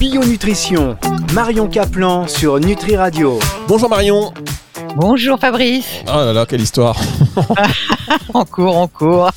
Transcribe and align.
Bio-nutrition, 0.00 0.96
Marion 1.34 1.68
Caplan 1.68 2.26
sur 2.26 2.58
Nutri 2.58 2.96
Radio. 2.96 3.38
Bonjour 3.68 3.90
Marion. 3.90 4.32
Bonjour 4.96 5.38
Fabrice. 5.38 5.84
Oh 6.06 6.12
là 6.12 6.32
là, 6.32 6.46
quelle 6.46 6.62
histoire. 6.62 6.96
on 8.34 8.46
court, 8.46 8.76
on 8.78 8.88
court. 8.88 9.30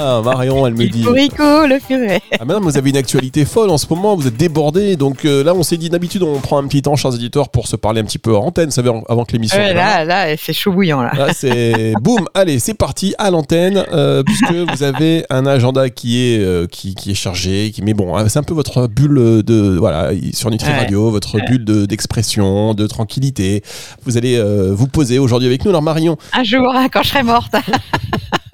Ah, 0.00 0.22
Marion, 0.24 0.64
elle 0.64 0.74
me 0.74 0.86
dit. 0.86 1.02
Le 1.02 1.80
furet. 1.80 2.20
Ah, 2.38 2.44
madame, 2.44 2.62
vous 2.62 2.78
avez 2.78 2.90
une 2.90 2.96
actualité 2.96 3.44
folle 3.44 3.70
en 3.70 3.78
ce 3.78 3.86
moment, 3.90 4.14
vous 4.14 4.28
êtes 4.28 4.36
débordé. 4.36 4.94
Donc 4.94 5.24
euh, 5.24 5.42
là, 5.42 5.54
on 5.54 5.64
s'est 5.64 5.76
dit, 5.76 5.90
d'habitude, 5.90 6.22
on 6.22 6.38
prend 6.38 6.58
un 6.58 6.68
petit 6.68 6.82
temps, 6.82 6.94
chers 6.94 7.14
éditeurs, 7.14 7.48
pour 7.48 7.66
se 7.66 7.74
parler 7.74 8.00
un 8.00 8.04
petit 8.04 8.18
peu 8.18 8.36
en 8.36 8.46
antenne, 8.46 8.66
vous 8.66 8.74
savez, 8.74 8.90
avant 9.08 9.24
que 9.24 9.32
l'émission. 9.32 9.58
Ouais, 9.58 9.74
là, 9.74 10.04
là, 10.04 10.36
c'est 10.36 10.52
chaud 10.52 10.70
bouillant, 10.72 11.02
là. 11.02 11.10
Là, 11.16 11.32
c'est 11.32 11.94
boum, 12.00 12.28
allez, 12.34 12.60
c'est 12.60 12.74
parti 12.74 13.14
à 13.18 13.30
l'antenne, 13.30 13.84
euh, 13.92 14.22
puisque 14.22 14.52
vous 14.52 14.82
avez 14.84 15.26
un 15.30 15.46
agenda 15.46 15.90
qui 15.90 16.22
est, 16.22 16.38
euh, 16.38 16.66
qui, 16.68 16.94
qui, 16.94 17.10
est 17.10 17.14
chargé. 17.14 17.72
Qui, 17.74 17.82
mais 17.82 17.94
bon, 17.94 18.16
c'est 18.28 18.38
un 18.38 18.44
peu 18.44 18.54
votre 18.54 18.86
bulle 18.86 19.42
de. 19.42 19.76
Voilà, 19.78 20.10
sur 20.32 20.50
Nutri 20.50 20.70
Radio, 20.70 21.10
votre 21.10 21.38
bulle 21.44 21.64
d'expression, 21.86 22.72
de, 22.74 22.86
tranquillité. 22.86 23.64
Vous 24.04 24.16
allez 24.16 24.40
vous 24.70 24.86
poser 24.86 25.18
aujourd'hui 25.18 25.48
avec 25.48 25.64
nous. 25.64 25.70
Alors, 25.70 25.82
Marion. 25.82 26.16
Un 26.32 26.44
jour, 26.44 26.72
hein, 26.72 26.86
quand 26.92 27.02
je 27.02 27.08
serai 27.08 27.24
morte. 27.24 27.54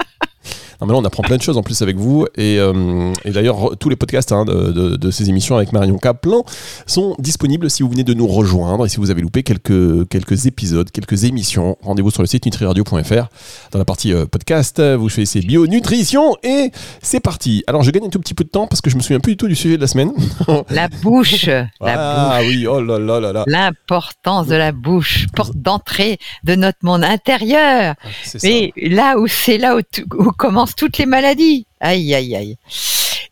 Non, 0.80 0.87
mais 0.87 0.92
là, 0.92 0.98
on 0.98 1.05
apprend 1.05 1.23
plein 1.23 1.37
de 1.37 1.42
choses 1.42 1.56
en 1.56 1.62
plus 1.62 1.83
avec 1.83 1.96
vous. 1.96 2.27
Et, 2.37 2.59
euh, 2.59 3.12
d'ailleurs, 3.24 3.77
tous 3.78 3.88
les 3.88 3.96
podcasts 3.96 4.33
hein, 4.33 4.45
de, 4.45 5.10
ces 5.10 5.28
émissions 5.28 5.56
avec 5.56 5.73
Marion 5.73 5.98
Kaplan 5.98 6.45
sont 6.87 7.14
disponibles 7.19 7.70
si 7.70 7.83
vous 7.83 7.88
venez 7.88 8.05
de 8.05 8.14
nous 8.14 8.27
rejoindre 8.27 8.87
et 8.87 8.88
si 8.88 8.97
vous 8.97 9.10
avez 9.10 9.23
loupé 9.23 9.42
quelques, 9.42 10.09
quelques 10.09 10.47
épisodes, 10.47 10.91
quelques 10.91 11.24
émissions. 11.24 11.77
Rendez-vous 11.83 12.10
sur 12.10 12.23
le 12.23 12.27
site 12.27 12.45
nutriradio.fr. 12.45 13.28
Dans 13.73 13.78
la 13.78 13.84
partie 13.84 14.12
euh, 14.12 14.27
podcast, 14.27 14.80
vous 14.80 15.09
choisissez 15.09 15.41
bio-nutrition 15.41 16.37
et 16.42 16.70
c'est 17.02 17.20
parti. 17.20 17.62
Alors, 17.66 17.83
je 17.83 17.91
gagne 17.91 18.06
un 18.06 18.11
tout 18.11 18.20
petit 18.20 18.34
peu 18.34 18.45
de 18.45 18.50
temps 18.50 18.66
parce 18.66 18.80
que 18.80 18.91
je 18.91 18.97
me 18.97 19.00
souviens 19.00 19.20
plus 19.20 19.33
du 19.33 19.36
tout 19.36 19.48
du 19.48 19.55
sujet 19.55 19.77
de 19.77 19.83
la 19.83 19.88
semaine. 19.88 20.12
La 20.70 20.88
bouche. 20.88 21.48
ah 21.80 22.41
oui, 22.47 22.66
oh 22.66 22.80
là 22.80 22.98
là 22.98 23.20
là 23.20 23.33
là. 23.33 23.45
L'importance 23.47 24.47
de 24.47 24.56
la 24.56 24.72
bouche, 24.72 25.27
porte 25.34 25.56
d'entrée 25.56 26.19
de 26.42 26.55
notre 26.55 26.78
monde 26.83 27.05
intérieur. 27.05 27.94
Mais 28.42 28.72
là 28.77 29.19
où 29.19 29.27
c'est 29.27 29.59
là 29.59 29.77
où, 29.77 29.81
où 30.16 30.31
commence 30.33 30.64
toutes 30.67 30.98
les 30.98 31.07
maladies. 31.07 31.67
Aïe, 31.81 32.15
aïe, 32.15 32.34
aïe. 32.34 32.57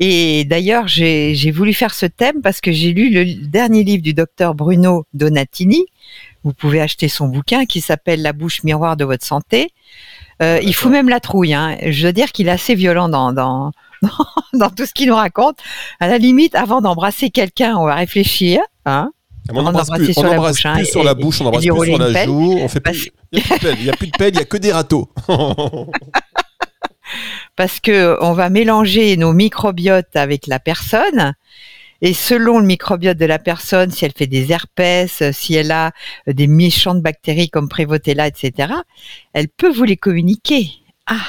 Et 0.00 0.44
d'ailleurs, 0.44 0.88
j'ai 0.88 1.50
voulu 1.50 1.72
faire 1.72 1.94
ce 1.94 2.06
thème 2.06 2.42
parce 2.42 2.60
que 2.60 2.72
j'ai 2.72 2.92
lu 2.92 3.10
le 3.10 3.46
dernier 3.46 3.84
livre 3.84 4.02
du 4.02 4.14
docteur 4.14 4.54
Bruno 4.54 5.06
Donatini. 5.14 5.86
Vous 6.44 6.52
pouvez 6.52 6.80
acheter 6.80 7.08
son 7.08 7.28
bouquin 7.28 7.66
qui 7.66 7.80
s'appelle 7.80 8.20
La 8.20 8.32
bouche 8.32 8.64
miroir 8.64 8.96
de 8.96 9.04
votre 9.04 9.24
santé. 9.24 9.70
Euh, 10.42 10.58
il 10.62 10.74
faut 10.74 10.88
même 10.88 11.08
la 11.08 11.20
trouille. 11.20 11.54
Hein. 11.54 11.76
Je 11.86 12.06
veux 12.06 12.12
dire 12.12 12.32
qu'il 12.32 12.48
est 12.48 12.52
assez 12.52 12.74
violent 12.74 13.08
dans, 13.08 13.32
dans, 13.32 13.72
dans 14.52 14.70
tout 14.70 14.86
ce 14.86 14.92
qu'il 14.92 15.08
nous 15.08 15.14
raconte. 15.14 15.58
À 16.00 16.08
la 16.08 16.18
limite, 16.18 16.54
avant 16.56 16.80
d'embrasser 16.80 17.30
quelqu'un, 17.30 17.76
on 17.76 17.86
va 17.86 17.94
réfléchir. 17.94 18.60
Hein 18.86 19.12
on 19.50 19.62
n'embrasse 19.62 19.90
plus, 19.90 20.12
sur, 20.12 20.22
la 20.22 20.38
bouche, 20.38 20.66
hein, 20.66 20.84
sur 20.84 21.02
la 21.02 21.14
bouche, 21.14 21.40
on 21.40 21.44
n'embrasse 21.44 21.64
plus 21.64 21.86
sur 21.86 21.98
la 21.98 22.24
joue, 22.24 22.58
on 22.60 22.68
fait 22.68 22.80
plus, 22.80 23.10
il 23.32 23.42
n'y 23.82 23.90
a 23.90 23.92
plus 23.92 24.06
de 24.06 24.16
pelle, 24.16 24.34
il 24.34 24.36
n'y 24.36 24.42
a 24.42 24.44
que 24.44 24.56
des 24.56 24.72
râteaux. 24.72 25.08
parce 27.56 27.80
que 27.80 28.16
on 28.20 28.32
va 28.32 28.50
mélanger 28.50 29.16
nos 29.16 29.32
microbiotes 29.32 30.14
avec 30.16 30.46
la 30.46 30.58
personne. 30.58 31.34
Et 32.04 32.14
selon 32.14 32.58
le 32.58 32.66
microbiote 32.66 33.16
de 33.16 33.26
la 33.26 33.38
personne, 33.38 33.92
si 33.92 34.04
elle 34.04 34.12
fait 34.12 34.26
des 34.26 34.50
herpès, 34.50 35.22
si 35.30 35.54
elle 35.54 35.70
a 35.70 35.92
des 36.26 36.48
méchantes 36.48 37.00
bactéries 37.00 37.48
comme 37.48 37.68
Prévotella, 37.68 38.26
etc., 38.26 38.74
elle 39.32 39.48
peut 39.48 39.70
vous 39.70 39.84
les 39.84 39.96
communiquer. 39.96 40.68
Ah 41.06 41.20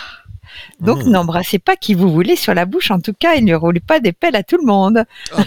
donc 0.80 1.04
mmh. 1.04 1.09
n'embrassez 1.09 1.59
pas 1.59 1.76
qui 1.76 1.94
vous 1.94 2.11
voulez 2.11 2.36
sur 2.36 2.54
la 2.54 2.66
bouche, 2.66 2.92
en 2.92 3.00
tout 3.00 3.14
cas, 3.14 3.36
et 3.36 3.42
ne 3.42 3.56
roulez 3.56 3.80
pas 3.80 4.00
des 4.00 4.11
pelles 4.11 4.36
à 4.36 4.44
tout 4.44 4.58
le 4.58 4.66
monde. 4.66 5.06
Ah, 5.36 5.42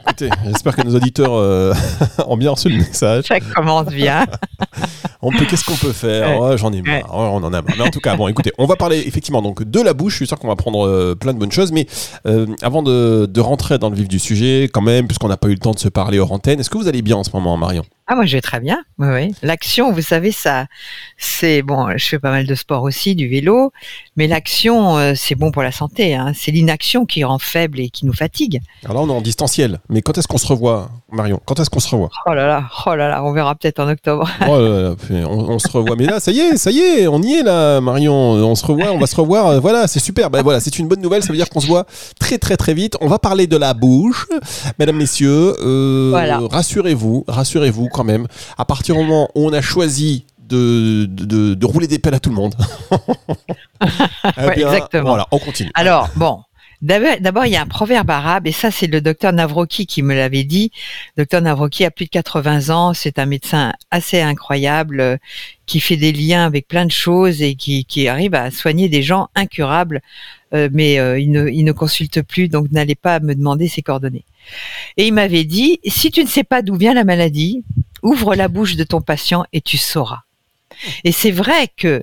écoutez, 0.00 0.30
j'espère 0.44 0.76
que 0.76 0.82
nos 0.82 0.94
auditeurs 0.94 1.34
euh, 1.34 1.72
ont 2.26 2.36
bien 2.36 2.50
reçu 2.50 2.68
le 2.68 2.78
message. 2.78 3.24
Ça 3.24 3.40
commence 3.40 3.86
bien. 3.86 4.26
on 5.26 5.32
peut, 5.32 5.44
qu'est-ce 5.44 5.64
qu'on 5.64 5.74
peut 5.74 5.92
faire 5.92 6.56
J'en 6.56 6.72
ai 6.72 6.82
marre, 6.82 7.12
on 7.12 7.42
en 7.42 7.52
a 7.52 7.62
marre. 7.62 7.76
Mais 7.76 7.84
en 7.84 7.90
tout 7.90 8.00
cas, 8.00 8.16
bon, 8.16 8.28
écoutez, 8.28 8.52
on 8.58 8.66
va 8.66 8.76
parler 8.76 9.02
effectivement 9.06 9.42
donc 9.42 9.62
de 9.62 9.80
la 9.80 9.92
bouche. 9.92 10.12
Je 10.12 10.16
suis 10.18 10.26
sûr 10.26 10.38
qu'on 10.38 10.48
va 10.48 10.56
prendre 10.56 10.86
euh, 10.86 11.14
plein 11.14 11.34
de 11.34 11.38
bonnes 11.38 11.52
choses, 11.52 11.72
mais 11.72 11.86
euh, 12.26 12.46
avant 12.62 12.82
de, 12.82 13.26
de, 13.26 13.40
rentrer 13.40 13.78
dans 13.78 13.90
le 13.90 13.96
vif 13.96 14.08
du 14.08 14.18
sujet, 14.18 14.68
quand 14.72 14.82
même, 14.82 15.06
puisqu'on 15.06 15.28
n'a 15.28 15.36
pas 15.36 15.48
eu 15.48 15.52
le 15.52 15.58
temps 15.58 15.72
de 15.72 15.78
se 15.78 15.88
parler 15.88 16.18
hors 16.18 16.32
antenne, 16.32 16.60
est-ce 16.60 16.70
que 16.70 16.78
vous 16.78 16.88
allez 16.88 17.02
bien 17.02 17.16
en 17.16 17.24
ce 17.24 17.30
moment, 17.34 17.56
Marion? 17.56 17.84
Ah 18.08 18.14
moi 18.14 18.24
je 18.24 18.36
vais 18.36 18.40
très 18.40 18.60
bien. 18.60 18.84
Oui, 18.98 19.08
oui. 19.10 19.34
L'action, 19.42 19.90
vous 19.90 20.00
savez 20.00 20.30
ça, 20.30 20.66
c'est 21.18 21.62
bon. 21.62 21.88
Je 21.96 22.06
fais 22.06 22.20
pas 22.20 22.30
mal 22.30 22.46
de 22.46 22.54
sport 22.54 22.84
aussi, 22.84 23.16
du 23.16 23.28
vélo, 23.28 23.72
mais 24.16 24.28
l'action 24.28 24.96
euh, 24.96 25.14
c'est 25.16 25.34
bon 25.34 25.50
pour 25.50 25.62
la 25.64 25.72
santé. 25.72 26.14
Hein. 26.14 26.32
C'est 26.32 26.52
l'inaction 26.52 27.04
qui 27.04 27.24
rend 27.24 27.40
faible 27.40 27.80
et 27.80 27.90
qui 27.90 28.06
nous 28.06 28.12
fatigue. 28.12 28.60
Alors 28.84 28.94
là 28.94 29.00
on 29.02 29.14
est 29.14 29.18
en 29.18 29.20
distanciel. 29.20 29.80
Mais 29.88 30.02
quand 30.02 30.16
est-ce 30.18 30.28
qu'on 30.28 30.38
se 30.38 30.46
revoit, 30.46 30.88
Marion? 31.10 31.40
Quand 31.44 31.58
est-ce 31.58 31.68
qu'on 31.68 31.80
se 31.80 31.88
revoit? 31.88 32.10
Oh 32.26 32.34
là 32.34 32.46
là, 32.46 32.68
oh 32.86 32.94
là 32.94 33.08
là, 33.08 33.24
on 33.24 33.32
verra 33.32 33.56
peut-être 33.56 33.80
en 33.80 33.88
octobre. 33.88 34.30
oh 34.48 34.58
là 34.60 34.82
là, 34.82 34.94
on, 35.28 35.58
se 35.58 35.68
revoit. 35.68 35.96
Mais 35.96 36.06
là 36.06 36.20
ça 36.20 36.30
y 36.30 36.38
est, 36.38 36.56
ça 36.58 36.70
y 36.70 36.78
est, 36.78 37.08
on 37.08 37.20
y 37.22 37.34
est 37.34 37.42
là, 37.42 37.80
Marion. 37.80 38.14
On 38.14 38.54
se 38.54 38.64
revoit, 38.64 38.92
on 38.92 38.98
va 38.98 39.08
se 39.08 39.16
revoir. 39.16 39.46
Euh, 39.46 39.58
voilà, 39.58 39.88
c'est 39.88 39.98
super. 39.98 40.30
Ben 40.30 40.42
voilà, 40.42 40.60
c'est 40.60 40.78
une 40.78 40.86
bonne 40.86 41.00
nouvelle. 41.00 41.24
Ça 41.24 41.32
veut 41.32 41.38
dire 41.38 41.48
qu'on 41.48 41.60
se 41.60 41.66
voit 41.66 41.86
très 42.20 42.38
très 42.38 42.56
très 42.56 42.72
vite. 42.72 42.96
On 43.00 43.08
va 43.08 43.18
parler 43.18 43.48
de 43.48 43.56
la 43.56 43.74
bouche, 43.74 44.28
mesdames 44.78 44.96
messieurs. 44.96 45.56
Euh, 45.60 46.46
rassurez-vous, 46.52 47.24
rassurez-vous 47.26 47.88
quand 47.96 48.04
même, 48.04 48.26
à 48.58 48.64
partir 48.64 48.94
du 48.94 49.00
moment 49.00 49.30
où 49.34 49.48
on 49.48 49.52
a 49.52 49.62
choisi 49.62 50.26
de, 50.38 51.06
de, 51.06 51.66
rouler 51.66 51.88
des 51.88 51.98
pelles 51.98 52.14
à 52.14 52.20
tout 52.20 52.30
le 52.30 52.36
monde. 52.36 52.54
Eh 54.38 54.60
exactement. 54.60 55.10
Voilà, 55.10 55.26
on 55.30 55.38
continue. 55.38 55.70
Alors, 55.74 56.08
bon. 56.16 56.40
D'abord, 56.82 57.46
il 57.46 57.52
y 57.52 57.56
a 57.56 57.62
un 57.62 57.66
proverbe 57.66 58.10
arabe, 58.10 58.46
et 58.46 58.52
ça, 58.52 58.70
c'est 58.70 58.86
le 58.86 59.00
docteur 59.00 59.32
Navroki 59.32 59.86
qui 59.86 60.02
me 60.02 60.14
l'avait 60.14 60.44
dit. 60.44 60.70
docteur 61.16 61.40
Navroki 61.40 61.84
a 61.84 61.90
plus 61.90 62.04
de 62.04 62.10
80 62.10 62.68
ans, 62.68 62.92
c'est 62.92 63.18
un 63.18 63.24
médecin 63.24 63.72
assez 63.90 64.20
incroyable, 64.20 65.00
euh, 65.00 65.16
qui 65.64 65.80
fait 65.80 65.96
des 65.96 66.12
liens 66.12 66.44
avec 66.44 66.68
plein 66.68 66.84
de 66.84 66.90
choses 66.90 67.40
et 67.40 67.54
qui, 67.54 67.86
qui 67.86 68.08
arrive 68.08 68.34
à 68.34 68.50
soigner 68.50 68.90
des 68.90 69.02
gens 69.02 69.28
incurables, 69.34 70.00
euh, 70.54 70.68
mais 70.70 70.98
euh, 70.98 71.18
il, 71.18 71.30
ne, 71.30 71.48
il 71.48 71.64
ne 71.64 71.72
consulte 71.72 72.20
plus, 72.22 72.48
donc 72.48 72.70
n'allez 72.70 72.94
pas 72.94 73.20
me 73.20 73.34
demander 73.34 73.68
ses 73.68 73.82
coordonnées. 73.82 74.24
Et 74.96 75.06
il 75.06 75.12
m'avait 75.12 75.44
dit, 75.44 75.80
si 75.86 76.10
tu 76.10 76.22
ne 76.22 76.28
sais 76.28 76.44
pas 76.44 76.62
d'où 76.62 76.76
vient 76.76 76.94
la 76.94 77.04
maladie, 77.04 77.64
ouvre 78.02 78.34
la 78.34 78.48
bouche 78.48 78.76
de 78.76 78.84
ton 78.84 79.00
patient 79.00 79.44
et 79.52 79.60
tu 79.60 79.76
sauras. 79.76 80.22
Et 81.04 81.12
c'est 81.12 81.30
vrai 81.30 81.68
que 81.76 82.02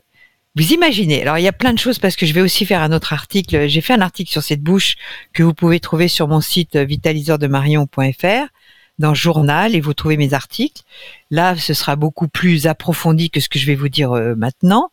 vous 0.56 0.72
imaginez, 0.72 1.24
alors 1.24 1.40
il 1.40 1.44
y 1.44 1.48
a 1.48 1.54
plein 1.54 1.74
de 1.74 1.80
choses 1.80 1.98
parce 1.98 2.16
que 2.16 2.28
je 2.28 2.34
vais 2.34 2.42
aussi 2.42 2.66
faire 2.66 2.82
un 2.82 2.92
autre 2.92 3.14
article. 3.14 3.68
J'ai 3.68 3.82
fait 3.82 3.94
un 3.94 4.02
article 4.02 4.32
sur 4.32 4.44
cette 4.44 4.62
bouche 4.62 4.96
que 5.34 5.42
vous 5.42 5.54
pouvez 5.54 5.80
trouver 5.80 6.08
sur 6.08 6.28
mon 6.28 6.42
site 6.42 6.76
vitaliseurdemarion.fr 6.76 8.48
dans 9.00 9.16
journal 9.16 9.74
et 9.74 9.82
vous 9.82 9.96
trouvez 9.96 10.18
mes 10.18 10.34
articles. 10.36 10.84
Là, 11.32 11.56
ce 11.56 11.74
sera 11.74 11.96
beaucoup 11.96 12.28
plus 12.28 12.68
approfondi 12.68 13.32
que 13.32 13.40
ce 13.40 13.50
que 13.50 13.58
je 13.58 13.66
vais 13.66 13.76
vous 13.76 13.90
dire 13.90 14.12
euh, 14.12 14.36
maintenant. 14.36 14.92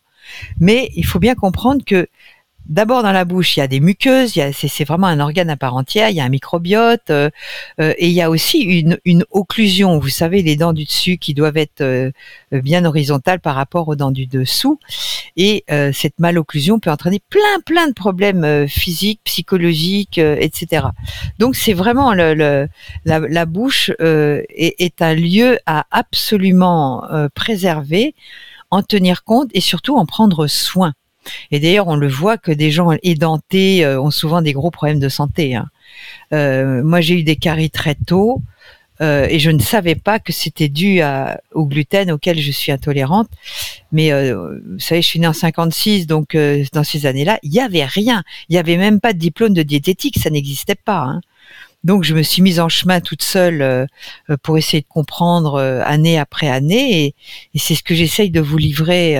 Mais 0.59 0.89
il 0.95 1.05
faut 1.05 1.19
bien 1.19 1.35
comprendre 1.35 1.83
que 1.85 2.07
D'abord 2.67 3.01
dans 3.01 3.11
la 3.11 3.25
bouche, 3.25 3.57
il 3.57 3.59
y 3.59 3.63
a 3.63 3.67
des 3.67 3.79
muqueuses, 3.79 4.39
c'est 4.53 4.83
vraiment 4.85 5.07
un 5.07 5.19
organe 5.19 5.49
à 5.49 5.57
part 5.57 5.75
entière, 5.75 6.09
il 6.09 6.15
y 6.15 6.21
a 6.21 6.23
un 6.23 6.29
microbiote 6.29 7.09
euh, 7.09 7.29
euh, 7.79 7.93
et 7.97 8.07
il 8.07 8.13
y 8.13 8.21
a 8.21 8.29
aussi 8.29 8.59
une, 8.59 9.25
occlusion. 9.31 9.97
Vous 9.97 10.09
savez, 10.09 10.41
les 10.41 10.55
dents 10.55 10.73
du 10.73 10.85
dessus 10.85 11.17
qui 11.17 11.33
doivent 11.33 11.57
être 11.57 11.81
euh, 11.81 12.11
bien 12.51 12.85
horizontales 12.85 13.39
par 13.39 13.55
rapport 13.55 13.87
aux 13.87 13.95
dents 13.95 14.11
du 14.11 14.27
dessous. 14.27 14.79
Et 15.37 15.65
cette 15.93 16.19
malocclusion 16.19 16.79
peut 16.79 16.91
entraîner 16.91 17.21
plein 17.29 17.41
plein 17.65 17.87
de 17.87 17.93
problèmes 17.93 18.67
physiques, 18.67 19.21
psychologiques, 19.23 20.17
etc. 20.17 20.87
Donc 21.39 21.55
c'est 21.55 21.73
vraiment 21.73 22.13
la, 22.13 23.45
bouche 23.45 23.91
est, 23.99 24.75
est, 24.79 25.01
un 25.01 25.15
lieu 25.15 25.57
à 25.65 25.85
absolument 25.91 27.03
préserver, 27.33 28.13
en 28.71 28.83
tenir 28.83 29.23
compte 29.23 29.49
et 29.53 29.61
surtout 29.61 29.95
en 29.95 30.05
prendre 30.05 30.47
soin. 30.47 30.93
Et 31.51 31.59
d'ailleurs, 31.59 31.87
on 31.87 31.95
le 31.95 32.07
voit 32.07 32.37
que 32.37 32.51
des 32.51 32.71
gens 32.71 32.91
édentés 33.03 33.85
euh, 33.85 34.01
ont 34.01 34.11
souvent 34.11 34.41
des 34.41 34.53
gros 34.53 34.71
problèmes 34.71 34.99
de 34.99 35.09
santé. 35.09 35.55
Hein. 35.55 35.67
Euh, 36.33 36.83
moi, 36.83 37.01
j'ai 37.01 37.19
eu 37.19 37.23
des 37.23 37.35
caries 37.35 37.69
très 37.69 37.95
tôt. 37.95 38.41
Euh, 39.01 39.25
et 39.29 39.39
je 39.39 39.49
ne 39.49 39.57
savais 39.59 39.95
pas 39.95 40.19
que 40.19 40.31
c'était 40.31 40.69
dû 40.69 41.01
au 41.53 41.65
gluten 41.65 42.11
auquel 42.11 42.39
je 42.39 42.51
suis 42.51 42.71
intolérante. 42.71 43.29
Mais 43.91 44.11
vous 44.31 44.77
savez, 44.77 45.01
je 45.01 45.07
suis 45.07 45.19
née 45.19 45.25
en 45.25 45.33
56, 45.33 46.05
donc 46.05 46.37
dans 46.71 46.83
ces 46.83 47.07
années-là, 47.07 47.39
il 47.41 47.49
n'y 47.49 47.59
avait 47.59 47.85
rien. 47.85 48.23
Il 48.47 48.53
n'y 48.53 48.59
avait 48.59 48.77
même 48.77 48.99
pas 48.99 49.13
de 49.13 49.17
diplôme 49.17 49.55
de 49.55 49.63
diététique, 49.63 50.19
ça 50.19 50.29
n'existait 50.29 50.75
pas. 50.75 50.99
Hein. 50.99 51.21
Donc 51.83 52.03
je 52.03 52.13
me 52.13 52.21
suis 52.21 52.43
mise 52.43 52.59
en 52.59 52.69
chemin 52.69 53.01
toute 53.01 53.23
seule 53.23 53.87
pour 54.43 54.59
essayer 54.59 54.81
de 54.81 54.87
comprendre 54.87 55.57
année 55.83 56.19
après 56.19 56.47
année, 56.47 57.05
et, 57.05 57.15
et 57.55 57.59
c'est 57.59 57.73
ce 57.73 57.81
que 57.81 57.95
j'essaye 57.95 58.29
de 58.29 58.39
vous 58.39 58.57
livrer 58.59 59.17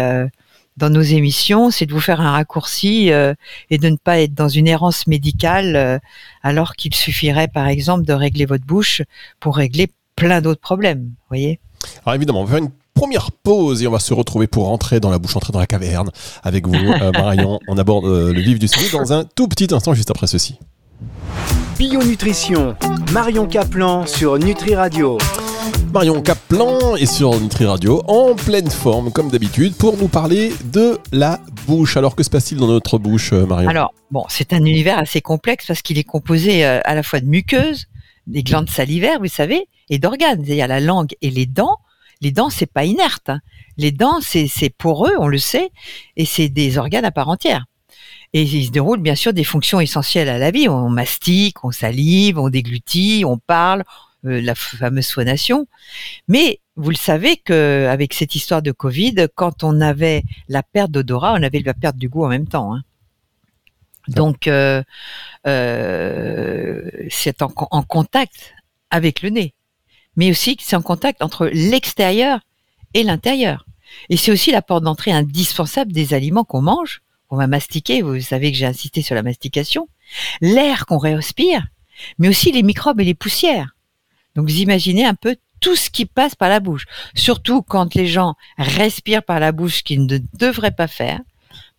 dans 0.77 0.89
nos 0.89 1.01
émissions, 1.01 1.71
c'est 1.71 1.85
de 1.85 1.93
vous 1.93 1.99
faire 1.99 2.21
un 2.21 2.31
raccourci 2.31 3.11
euh, 3.11 3.33
et 3.69 3.77
de 3.77 3.89
ne 3.89 3.97
pas 3.97 4.19
être 4.19 4.33
dans 4.33 4.47
une 4.47 4.67
errance 4.67 5.07
médicale, 5.07 5.75
euh, 5.75 5.99
alors 6.43 6.75
qu'il 6.75 6.95
suffirait, 6.95 7.47
par 7.47 7.67
exemple, 7.67 8.05
de 8.05 8.13
régler 8.13 8.45
votre 8.45 8.65
bouche 8.65 9.01
pour 9.39 9.57
régler 9.57 9.91
plein 10.15 10.41
d'autres 10.41 10.61
problèmes. 10.61 11.11
Voyez. 11.29 11.59
Alors 12.05 12.15
évidemment, 12.15 12.41
on 12.41 12.45
va 12.45 12.55
faire 12.55 12.63
une 12.63 12.71
première 12.93 13.31
pause 13.31 13.81
et 13.83 13.87
on 13.87 13.91
va 13.91 13.99
se 13.99 14.13
retrouver 14.13 14.47
pour 14.47 14.65
rentrer 14.65 14.99
dans 14.99 15.09
la 15.09 15.19
bouche, 15.19 15.35
entrer 15.35 15.53
dans 15.53 15.59
la 15.59 15.67
caverne 15.67 16.09
avec 16.43 16.67
vous, 16.67 16.75
euh, 16.75 17.11
Marion. 17.13 17.59
On 17.67 17.77
aborde 17.77 18.05
le 18.05 18.39
vif 18.39 18.59
du 18.59 18.67
sujet 18.67 18.95
dans 18.95 19.13
un 19.13 19.23
tout 19.23 19.47
petit 19.47 19.73
instant 19.73 19.93
juste 19.93 20.11
après 20.11 20.27
ceci. 20.27 20.57
Bio-nutrition, 21.77 22.75
Marion 23.11 23.47
Caplan 23.47 24.05
sur 24.05 24.37
Nutri 24.37 24.75
Radio. 24.75 25.17
Marion 25.93 26.21
Caplan 26.21 26.95
est 26.95 27.05
sur 27.05 27.39
Nutri 27.39 27.65
Radio 27.65 28.01
en 28.07 28.35
pleine 28.35 28.69
forme 28.69 29.11
comme 29.11 29.29
d'habitude 29.29 29.75
pour 29.75 29.97
nous 29.97 30.07
parler 30.07 30.51
de 30.71 30.97
la 31.11 31.39
bouche. 31.67 31.97
Alors 31.97 32.15
que 32.15 32.23
se 32.23 32.29
passe-t-il 32.29 32.59
dans 32.59 32.67
notre 32.67 32.97
bouche 32.97 33.33
euh, 33.33 33.45
Marion? 33.45 33.69
Alors, 33.69 33.93
bon, 34.09 34.23
c'est 34.29 34.53
un 34.53 34.63
univers 34.63 34.97
assez 34.97 35.21
complexe 35.21 35.65
parce 35.67 35.81
qu'il 35.81 35.97
est 35.97 36.03
composé 36.03 36.65
euh, 36.65 36.79
à 36.85 36.95
la 36.95 37.03
fois 37.03 37.19
de 37.19 37.25
muqueuses, 37.25 37.87
des 38.27 38.43
glandes 38.43 38.69
salivaires, 38.69 39.19
vous 39.19 39.27
savez, 39.27 39.67
et 39.89 39.99
d'organes. 39.99 40.43
Il 40.47 40.55
y 40.55 40.61
a 40.61 40.67
la 40.67 40.79
langue 40.79 41.11
et 41.21 41.29
les 41.29 41.45
dents. 41.45 41.77
Les 42.21 42.31
dents, 42.31 42.49
c'est 42.49 42.71
pas 42.71 42.85
inerte. 42.85 43.29
hein. 43.29 43.39
Les 43.77 43.91
dents, 43.91 44.19
c'est 44.21 44.49
poreux, 44.77 45.13
on 45.19 45.27
le 45.27 45.39
sait, 45.39 45.71
et 46.17 46.25
c'est 46.25 46.49
des 46.49 46.77
organes 46.77 47.05
à 47.05 47.11
part 47.11 47.29
entière. 47.29 47.65
Et 48.33 48.43
il 48.43 48.65
se 48.65 48.71
déroule 48.71 49.01
bien 49.01 49.15
sûr 49.15 49.33
des 49.33 49.43
fonctions 49.43 49.79
essentielles 49.81 50.29
à 50.29 50.37
la 50.37 50.51
vie. 50.51 50.69
On 50.69 50.89
mastique, 50.89 51.65
on 51.65 51.71
salive, 51.71 52.37
on 52.39 52.49
déglutit, 52.49 53.23
on 53.25 53.37
parle, 53.37 53.83
la 54.23 54.55
fameuse 54.55 55.09
phonation. 55.11 55.67
Mais 56.27 56.59
vous 56.75 56.89
le 56.89 56.95
savez 56.95 57.37
que 57.37 57.87
avec 57.89 58.13
cette 58.13 58.35
histoire 58.35 58.61
de 58.61 58.71
Covid, 58.71 59.27
quand 59.35 59.63
on 59.63 59.81
avait 59.81 60.23
la 60.47 60.63
perte 60.63 60.91
d'odorat, 60.91 61.33
on 61.33 61.43
avait 61.43 61.59
la 61.59 61.73
perte 61.73 61.97
du 61.97 62.09
goût 62.09 62.25
en 62.25 62.29
même 62.29 62.47
temps. 62.47 62.75
hein. 62.75 62.83
Donc, 64.07 64.47
euh, 64.47 64.81
euh, 65.47 66.89
c'est 67.09 67.41
en, 67.41 67.51
en 67.55 67.83
contact 67.83 68.53
avec 68.89 69.21
le 69.21 69.29
nez, 69.29 69.53
mais 70.15 70.31
aussi 70.31 70.57
c'est 70.59 70.75
en 70.75 70.81
contact 70.81 71.21
entre 71.21 71.47
l'extérieur 71.53 72.39
et 72.93 73.03
l'intérieur. 73.03 73.65
Et 74.09 74.17
c'est 74.17 74.31
aussi 74.31 74.51
la 74.51 74.61
porte 74.61 74.83
d'entrée 74.83 75.11
indispensable 75.11 75.91
des 75.91 76.13
aliments 76.13 76.43
qu'on 76.43 76.61
mange, 76.61 77.01
qu'on 77.27 77.37
va 77.37 77.47
mastiquer. 77.47 78.01
Vous 78.01 78.19
savez 78.21 78.51
que 78.51 78.57
j'ai 78.57 78.65
insisté 78.65 79.01
sur 79.01 79.15
la 79.15 79.23
mastication, 79.23 79.87
l'air 80.41 80.85
qu'on 80.85 80.97
respire, 80.97 81.67
mais 82.17 82.27
aussi 82.27 82.51
les 82.51 82.63
microbes 82.63 82.99
et 83.01 83.05
les 83.05 83.13
poussières. 83.13 83.75
Donc, 84.35 84.49
vous 84.49 84.59
imaginez 84.59 85.05
un 85.05 85.15
peu 85.15 85.35
tout 85.61 85.75
ce 85.75 85.89
qui 85.89 86.05
passe 86.05 86.35
par 86.35 86.49
la 86.49 86.59
bouche. 86.59 86.85
Surtout 87.15 87.61
quand 87.61 87.95
les 87.95 88.07
gens 88.07 88.35
respirent 88.57 89.23
par 89.23 89.39
la 89.39 89.51
bouche, 89.51 89.83
qu'ils 89.83 90.05
ne 90.05 90.17
devraient 90.37 90.71
pas 90.71 90.87
faire. 90.87 91.21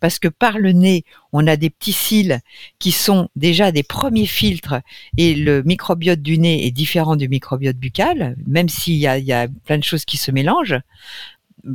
Parce 0.00 0.19
que 0.19 0.28
par 0.28 0.58
le 0.58 0.72
nez, 0.72 1.04
on 1.32 1.46
a 1.46 1.56
des 1.56 1.70
petits 1.70 1.93
cils 1.93 2.40
qui 2.78 2.90
sont 2.90 3.28
déjà 3.37 3.70
des 3.70 3.84
premiers 3.84 4.26
filtres 4.26 4.81
et 5.16 5.34
le 5.34 5.62
microbiote 5.62 6.20
du 6.20 6.38
nez 6.38 6.66
est 6.66 6.72
différent 6.72 7.14
du 7.14 7.28
microbiote 7.28 7.76
buccal, 7.76 8.34
même 8.46 8.69
s'il 8.69 8.96
y 8.96 9.06
a, 9.06 9.19
il 9.19 9.25
y 9.25 9.32
a 9.32 9.46
plein 9.64 9.78
de 9.78 9.84
choses 9.84 10.05
qui 10.05 10.16
se 10.16 10.32
mélangent. 10.32 10.81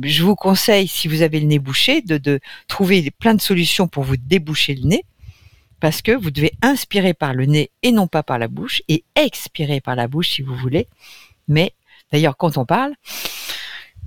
Je 0.02 0.22
vous 0.22 0.34
conseille, 0.34 0.88
si 0.88 1.08
vous 1.08 1.22
avez 1.22 1.40
le 1.40 1.46
nez 1.46 1.58
bouché, 1.58 2.02
de, 2.02 2.18
de 2.18 2.40
trouver 2.66 3.10
plein 3.10 3.34
de 3.34 3.40
solutions 3.40 3.88
pour 3.88 4.04
vous 4.04 4.18
déboucher 4.18 4.74
le 4.74 4.86
nez 4.86 5.04
parce 5.80 6.02
que 6.02 6.12
vous 6.12 6.30
devez 6.30 6.52
inspirer 6.62 7.14
par 7.14 7.34
le 7.34 7.46
nez 7.46 7.70
et 7.82 7.92
non 7.92 8.06
pas 8.06 8.22
par 8.22 8.38
la 8.38 8.48
bouche 8.48 8.82
et 8.88 9.04
expirer 9.14 9.80
par 9.80 9.94
la 9.96 10.08
bouche 10.08 10.30
si 10.30 10.42
vous 10.42 10.56
voulez. 10.56 10.88
Mais 11.46 11.72
d'ailleurs, 12.12 12.36
quand 12.36 12.58
on 12.58 12.64
parle, 12.64 12.94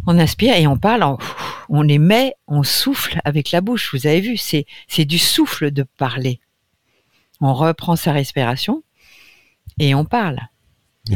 on 0.08 0.18
inspire 0.20 0.56
et 0.56 0.68
on 0.68 0.78
parle, 0.78 1.04
en- 1.04 1.18
on 1.70 1.88
émet, 1.88 2.34
on 2.48 2.64
souffle 2.64 3.20
avec 3.24 3.52
la 3.52 3.62
bouche. 3.62 3.94
Vous 3.94 4.08
avez 4.08 4.20
vu, 4.22 4.38
c'est 4.38 4.66
c'est 4.88 5.06
du 5.06 5.18
souffle 5.20 5.72
de 5.72 5.84
parler. 5.98 6.40
On 7.40 7.54
reprend 7.54 7.96
sa 7.96 8.12
respiration 8.12 8.84
et 9.80 9.96
on 9.96 10.06
parle. 10.06 10.40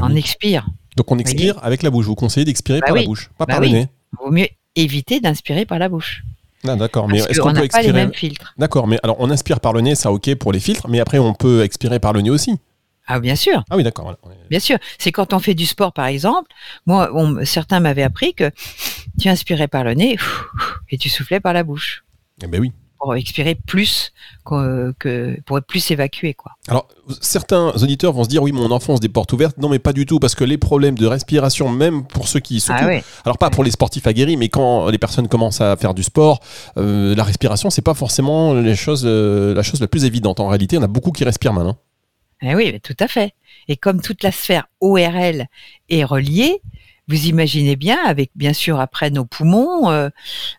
On 0.01 0.12
oui. 0.12 0.18
expire. 0.19 0.68
Donc 0.98 1.12
on 1.12 1.18
expire 1.19 1.63
avec 1.63 1.84
la 1.84 1.90
bouche. 1.90 2.06
Vous 2.06 2.16
conseillez 2.16 2.46
d'expirer 2.46 2.80
Bah 2.80 2.88
par 2.88 2.96
la 2.96 3.04
bouche, 3.04 3.30
pas 3.38 3.46
Bah 3.46 3.56
par 3.56 3.62
oui. 3.62 3.72
le 3.72 3.78
nez. 3.80 3.88
Vaut 4.19 4.31
mieux 4.31 4.48
éviter 4.75 5.19
d'inspirer 5.19 5.66
par 5.66 5.78
la 5.80 5.90
bouche. 5.90 6.24
Ah, 6.67 6.75
d'accord. 6.75 7.07
Mais 7.07 7.19
est-ce 7.19 7.39
qu'on 7.39 7.50
peut 7.50 7.53
pas 7.56 7.59
les 7.59 7.65
expirer 7.65 7.94
mêmes 7.94 8.13
filtres. 8.13 8.53
D'accord. 8.57 8.88
Mais 8.88 9.00
alors 9.03 9.15
on 9.19 9.29
inspire 9.29 9.59
par 9.59 9.73
le 9.73 9.81
nez, 9.81 9.95
ça 9.95 10.12
ok 10.12 10.35
pour 10.35 10.51
les 10.51 10.59
filtres, 10.59 10.88
mais 10.89 11.00
après 11.00 11.19
on 11.19 11.33
peut 11.33 11.63
expirer 11.63 12.00
par 12.00 12.13
le 12.13 12.21
nez 12.21 12.29
aussi. 12.29 12.57
Ah 13.07 13.19
bien 13.19 13.35
sûr. 13.35 13.63
Ah 13.69 13.75
oui, 13.77 13.83
d'accord. 13.83 14.15
Bien 14.50 14.59
sûr, 14.59 14.77
c'est 14.97 15.12
quand 15.12 15.31
on 15.33 15.39
fait 15.39 15.53
du 15.53 15.67
sport, 15.67 15.94
par 15.94 16.07
exemple. 16.07 16.50
Moi, 16.88 17.12
on- 17.13 17.45
certains 17.45 17.79
m'avaient 17.79 18.01
appris 18.03 18.33
que 18.33 18.50
tu 19.19 19.29
inspirais 19.29 19.67
par 19.67 19.83
le 19.83 19.94
nez 19.94 20.17
et 20.89 20.97
tu 20.97 21.09
soufflais 21.09 21.39
par 21.39 21.53
la 21.53 21.63
bouche 21.63 22.03
Eh 22.44 22.47
ben 22.47 22.59
oui. 22.59 22.71
Pour 23.00 23.15
expirer 23.15 23.56
plus 23.56 24.12
que, 24.45 24.94
que- 25.00 25.39
pour 25.45 25.62
plus 25.62 25.92
évacuer, 25.92 26.33
quoi. 26.33 26.53
Alors, 26.68 26.88
certains 27.21 27.69
auditeurs 27.69 28.13
vont 28.13 28.24
se 28.24 28.30
dire 28.30 28.42
oui, 28.44 28.51
mon 28.51 28.71
enfance 28.71 29.00
des 29.00 29.09
portes 29.09 29.31
ouvertes. 29.33 29.57
Non, 29.57 29.69
mais 29.69 29.80
pas 29.80 29.94
du 29.94 30.06
tout, 30.06 30.19
parce 30.19 30.36
que 30.36 30.44
les 30.44 30.57
problèmes 30.57 30.97
de 30.97 31.06
respiration, 31.06 31.69
même 31.69 32.06
pour 32.06 32.27
ceux 32.27 32.39
qui 32.39 32.59
surtout, 32.59 32.81
Ah 32.83 32.88
ouais. 32.88 33.03
alors 33.25 33.38
pas 33.38 33.50
pour 33.50 33.63
les 33.63 33.71
sportifs 33.71 34.07
aguerris, 34.07 34.38
mais 34.38 34.50
quand 34.50 34.88
les 34.89 34.97
personnes 34.97 35.27
commencent 35.27 35.62
à 35.62 35.75
faire 35.77 35.94
du 35.94 36.03
sport, 36.03 36.39
euh, 36.77 37.13
la 37.15 37.24
respiration, 37.24 37.69
c'est 37.69 37.81
pas 37.81 37.94
forcément 37.94 38.53
les 38.53 38.75
choses, 38.75 39.03
euh, 39.06 39.53
la 39.53 39.63
chose 39.63 39.80
la 39.81 39.88
plus 39.88 40.06
évidente. 40.06 40.39
En 40.39 40.48
réalité, 40.48 40.77
on 40.77 40.81
a 40.83 40.88
beaucoup 40.88 41.12
qui 41.12 41.24
respirent 41.24 41.53
mal. 41.53 41.68
hein. 41.68 41.77
Eh 42.41 42.53
oui, 42.53 42.80
tout 42.81 42.95
à 43.00 43.07
fait. 43.07 43.33
Et 43.69 43.77
comme 43.77 44.01
toute 44.01 44.21
la 44.21 44.31
sphère 44.31 44.68
ORL 44.81 45.45
est 45.89 46.03
reliée, 46.03 46.62
vous 47.07 47.28
imaginez 47.28 47.75
bien, 47.75 48.04
avec 48.04 48.31
bien 48.36 48.54
sûr 48.54 48.80
après 48.80 49.10
nos 49.10 49.25
poumons, 49.25 49.90
euh, 49.90 50.10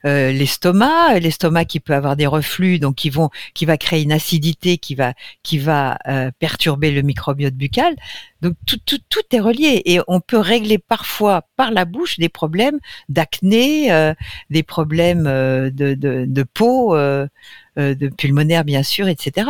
euh, 0.04 0.30
l'estomac, 0.32 1.18
l'estomac 1.18 1.64
qui 1.64 1.80
peut 1.80 1.94
avoir 1.94 2.16
des 2.16 2.26
reflux, 2.26 2.78
donc 2.78 2.94
qui 2.96 3.10
vont, 3.10 3.30
qui 3.54 3.66
va 3.66 3.76
créer 3.76 4.02
une 4.02 4.12
acidité, 4.12 4.78
qui 4.78 4.94
va, 4.94 5.14
qui 5.42 5.58
va 5.58 5.98
euh, 6.06 6.30
perturber 6.38 6.92
le 6.92 7.02
microbiote 7.02 7.54
buccal. 7.54 7.96
Donc 8.42 8.54
tout, 8.66 8.78
tout, 8.84 9.00
tout 9.08 9.22
est 9.32 9.40
relié 9.40 9.82
et 9.86 10.00
on 10.06 10.20
peut 10.20 10.38
régler 10.38 10.78
parfois 10.78 11.42
par 11.56 11.70
la 11.70 11.84
bouche 11.84 12.18
des 12.18 12.28
problèmes 12.28 12.78
d'acné, 13.08 13.92
euh, 13.92 14.14
des 14.50 14.62
problèmes 14.62 15.26
euh, 15.26 15.70
de, 15.70 15.94
de, 15.94 16.42
peau, 16.42 16.94
de 16.96 18.08
pulmonaire 18.16 18.64
bien 18.64 18.82
sûr, 18.82 19.08
etc. 19.08 19.46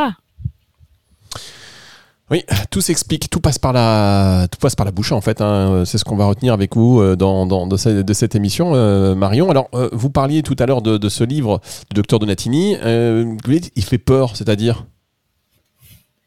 Oui, 2.28 2.42
tout 2.72 2.80
s'explique, 2.80 3.30
tout 3.30 3.40
passe 3.40 3.58
par 3.60 3.72
la, 3.72 4.48
tout 4.50 4.58
passe 4.58 4.74
par 4.74 4.84
la 4.84 4.90
bouche 4.90 5.12
en 5.12 5.20
fait. 5.20 5.40
hein. 5.40 5.84
C'est 5.86 5.96
ce 5.96 6.04
qu'on 6.04 6.16
va 6.16 6.26
retenir 6.26 6.52
avec 6.52 6.74
vous 6.74 7.00
euh, 7.00 7.14
dans, 7.14 7.46
dans- 7.46 7.68
de, 7.68 7.76
ce- 7.76 8.02
de 8.02 8.12
cette 8.12 8.34
émission, 8.34 8.74
euh, 8.74 9.14
Marion. 9.14 9.48
Alors, 9.48 9.68
euh, 9.74 9.88
vous 9.92 10.10
parliez 10.10 10.42
tout 10.42 10.56
à 10.58 10.66
l'heure 10.66 10.82
de, 10.82 11.08
ce 11.08 11.22
livre 11.22 11.60
du 11.90 11.94
docteur 11.94 12.18
Donatini. 12.18 12.76
Euh, 12.82 13.36
il 13.76 13.84
fait 13.84 13.98
peur, 13.98 14.36
c'est-à-dire? 14.36 14.86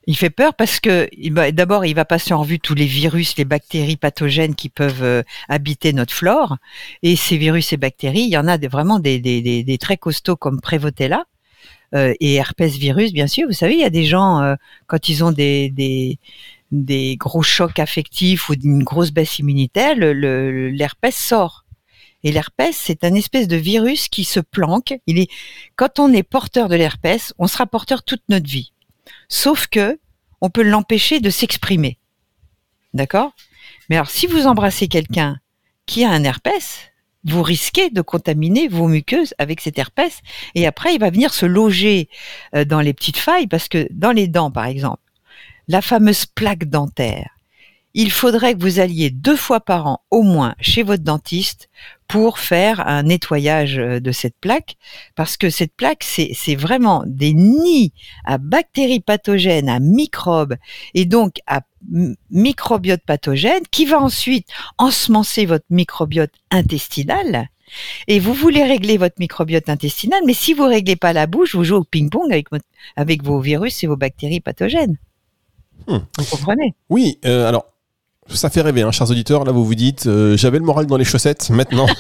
Il 0.08 0.16
fait 0.16 0.30
peur 0.30 0.54
parce 0.56 0.80
que 0.80 1.10
d'abord, 1.52 1.86
il 1.86 1.94
va 1.94 2.06
passer 2.06 2.34
en 2.34 2.40
revue 2.40 2.60
tous 2.60 2.74
les 2.76 2.86
virus, 2.86 3.36
les 3.38 3.46
bactéries 3.46 3.98
pathogènes 3.98 4.56
qui 4.56 4.70
peuvent 4.70 5.24
habiter 5.50 5.92
notre 5.92 6.14
flore. 6.14 6.58
Et 7.04 7.18
ces 7.18 7.38
virus 7.38 7.74
et 7.74 7.78
bactéries, 7.78 8.22
il 8.24 8.30
y 8.30 8.38
en 8.38 8.48
a 8.48 8.58
vraiment 8.58 9.00
des, 9.00 9.20
des, 9.20 9.42
des, 9.64 9.78
très 9.78 9.98
costauds 9.98 10.38
comme 10.38 10.62
Prévotella 10.62 11.26
et 11.94 12.36
herpès 12.36 12.78
virus, 12.78 13.14
bien 13.14 13.28
sûr. 13.28 13.48
Vous 13.48 13.54
savez, 13.54 13.74
il 13.74 13.80
y 13.80 13.86
a 13.86 13.90
des 13.90 14.06
gens, 14.06 14.42
euh, 14.42 14.56
quand 14.88 15.10
ils 15.10 15.24
ont 15.24 15.32
des, 15.32 15.70
des, 16.72 17.18
gros 17.18 17.42
chocs 17.42 17.80
affectifs 17.80 18.50
ou 18.50 18.54
une 18.54 18.84
grosse 18.84 19.12
baisse 19.12 19.40
immunitaire, 19.40 19.96
l'herpès 19.96 21.16
sort. 21.16 21.66
Et 22.24 22.32
l'herpès, 22.32 22.76
c'est 22.76 23.04
un 23.04 23.14
espèce 23.14 23.48
de 23.48 23.56
virus 23.56 24.10
qui 24.10 24.24
se 24.24 24.40
planque. 24.40 24.94
Il 25.08 25.20
est, 25.20 25.30
quand 25.76 26.00
on 26.00 26.12
est 26.12 26.24
porteur 26.24 26.68
de 26.68 26.76
l'herpès, 26.76 27.34
on 27.40 27.48
sera 27.48 27.66
porteur 27.66 28.04
toute 28.04 28.24
notre 28.28 28.50
vie. 28.50 28.74
Sauf 29.30 29.68
que 29.68 30.00
on 30.42 30.50
peut 30.50 30.64
l'empêcher 30.64 31.20
de 31.20 31.30
s'exprimer. 31.30 31.98
D'accord? 32.94 33.34
Mais 33.90 33.96
alors, 33.96 34.10
si 34.10 34.28
vous 34.28 34.48
embrassez 34.48 34.88
quelqu'un 34.88 35.40
qui 35.86 36.04
a 36.04 36.12
un 36.12 36.24
herpès, 36.24 36.89
vous 37.30 37.44
risquez 37.44 37.90
de 37.90 38.02
contaminer 38.02 38.68
vos 38.68 38.88
muqueuses 38.88 39.34
avec 39.38 39.62
cet 39.62 39.78
herpès. 39.78 40.22
Et 40.56 40.68
après, 40.68 40.94
il 40.94 41.00
va 41.00 41.10
venir 41.10 41.34
se 41.34 41.46
loger 41.46 42.10
euh, 42.56 42.66
dans 42.66 42.82
les 42.82 42.94
petites 42.94 43.18
failles 43.18 43.48
parce 43.48 43.68
que 43.68 43.88
dans 43.92 44.12
les 44.12 44.28
dents, 44.28 44.52
par 44.52 44.66
exemple, 44.66 45.02
la 45.68 45.82
fameuse 45.82 46.26
plaque 46.26 46.66
dentaire, 46.66 47.30
il 47.94 48.12
faudrait 48.12 48.54
que 48.54 48.62
vous 48.62 48.80
alliez 48.80 49.10
deux 49.10 49.36
fois 49.36 49.60
par 49.60 49.88
an 49.88 50.02
au 50.12 50.22
moins 50.22 50.56
chez 50.60 50.84
votre 50.84 51.04
dentiste 51.04 51.70
pour 52.08 52.40
faire 52.40 52.88
un 52.88 53.04
nettoyage 53.04 53.78
euh, 53.78 54.00
de 54.00 54.12
cette 54.12 54.36
plaque 54.40 54.76
parce 55.16 55.38
que 55.38 55.50
cette 55.50 55.74
plaque, 55.74 56.04
c'est 56.04 56.56
vraiment 56.56 57.04
des 57.06 57.34
nids 57.34 57.94
à 58.26 58.38
bactéries 58.38 59.00
pathogènes, 59.00 59.70
à 59.70 59.80
microbes 59.80 60.56
et 60.94 61.06
donc 61.06 61.38
à 61.48 61.62
microbiote 62.30 63.02
pathogène 63.06 63.64
qui 63.72 63.86
va 63.86 64.00
ensuite 64.00 64.48
ensemencer 64.78 65.46
votre 65.46 65.66
microbiote 65.70 66.34
intestinal. 66.52 67.50
Et 68.08 68.20
vous 68.20 68.34
voulez 68.34 68.64
régler 68.64 68.98
votre 68.98 69.16
microbiote 69.20 69.70
intestinal, 69.70 70.22
mais 70.26 70.34
si 70.34 70.54
vous 70.54 70.66
réglez 70.66 70.96
pas 70.96 71.14
la 71.14 71.28
bouche, 71.28 71.56
vous 71.56 71.64
jouez 71.64 71.78
au 71.78 71.84
ping-pong 71.84 72.32
avec, 72.32 72.48
avec 72.96 73.24
vos 73.24 73.40
virus 73.40 73.84
et 73.84 73.88
vos 73.88 73.96
bactéries 73.96 74.40
pathogènes. 74.40 74.98
Hmm. 75.88 76.00
Vous 76.18 76.26
comprenez? 76.26 76.74
Oui, 76.90 77.20
euh, 77.26 77.48
alors, 77.48 77.68
ça 78.34 78.50
fait 78.50 78.62
rêver, 78.62 78.82
hein, 78.82 78.92
chers 78.92 79.10
auditeurs. 79.10 79.44
Là, 79.44 79.52
vous 79.52 79.66
vous 79.66 79.76
dites, 79.76 80.08
euh, 80.08 80.38
j'avais 80.38 80.60
le 80.60 80.66
moral 80.66 80.86
dans 80.86 80.98
les 80.98 81.06
chaussettes, 81.06 81.50
maintenant. 81.50 81.88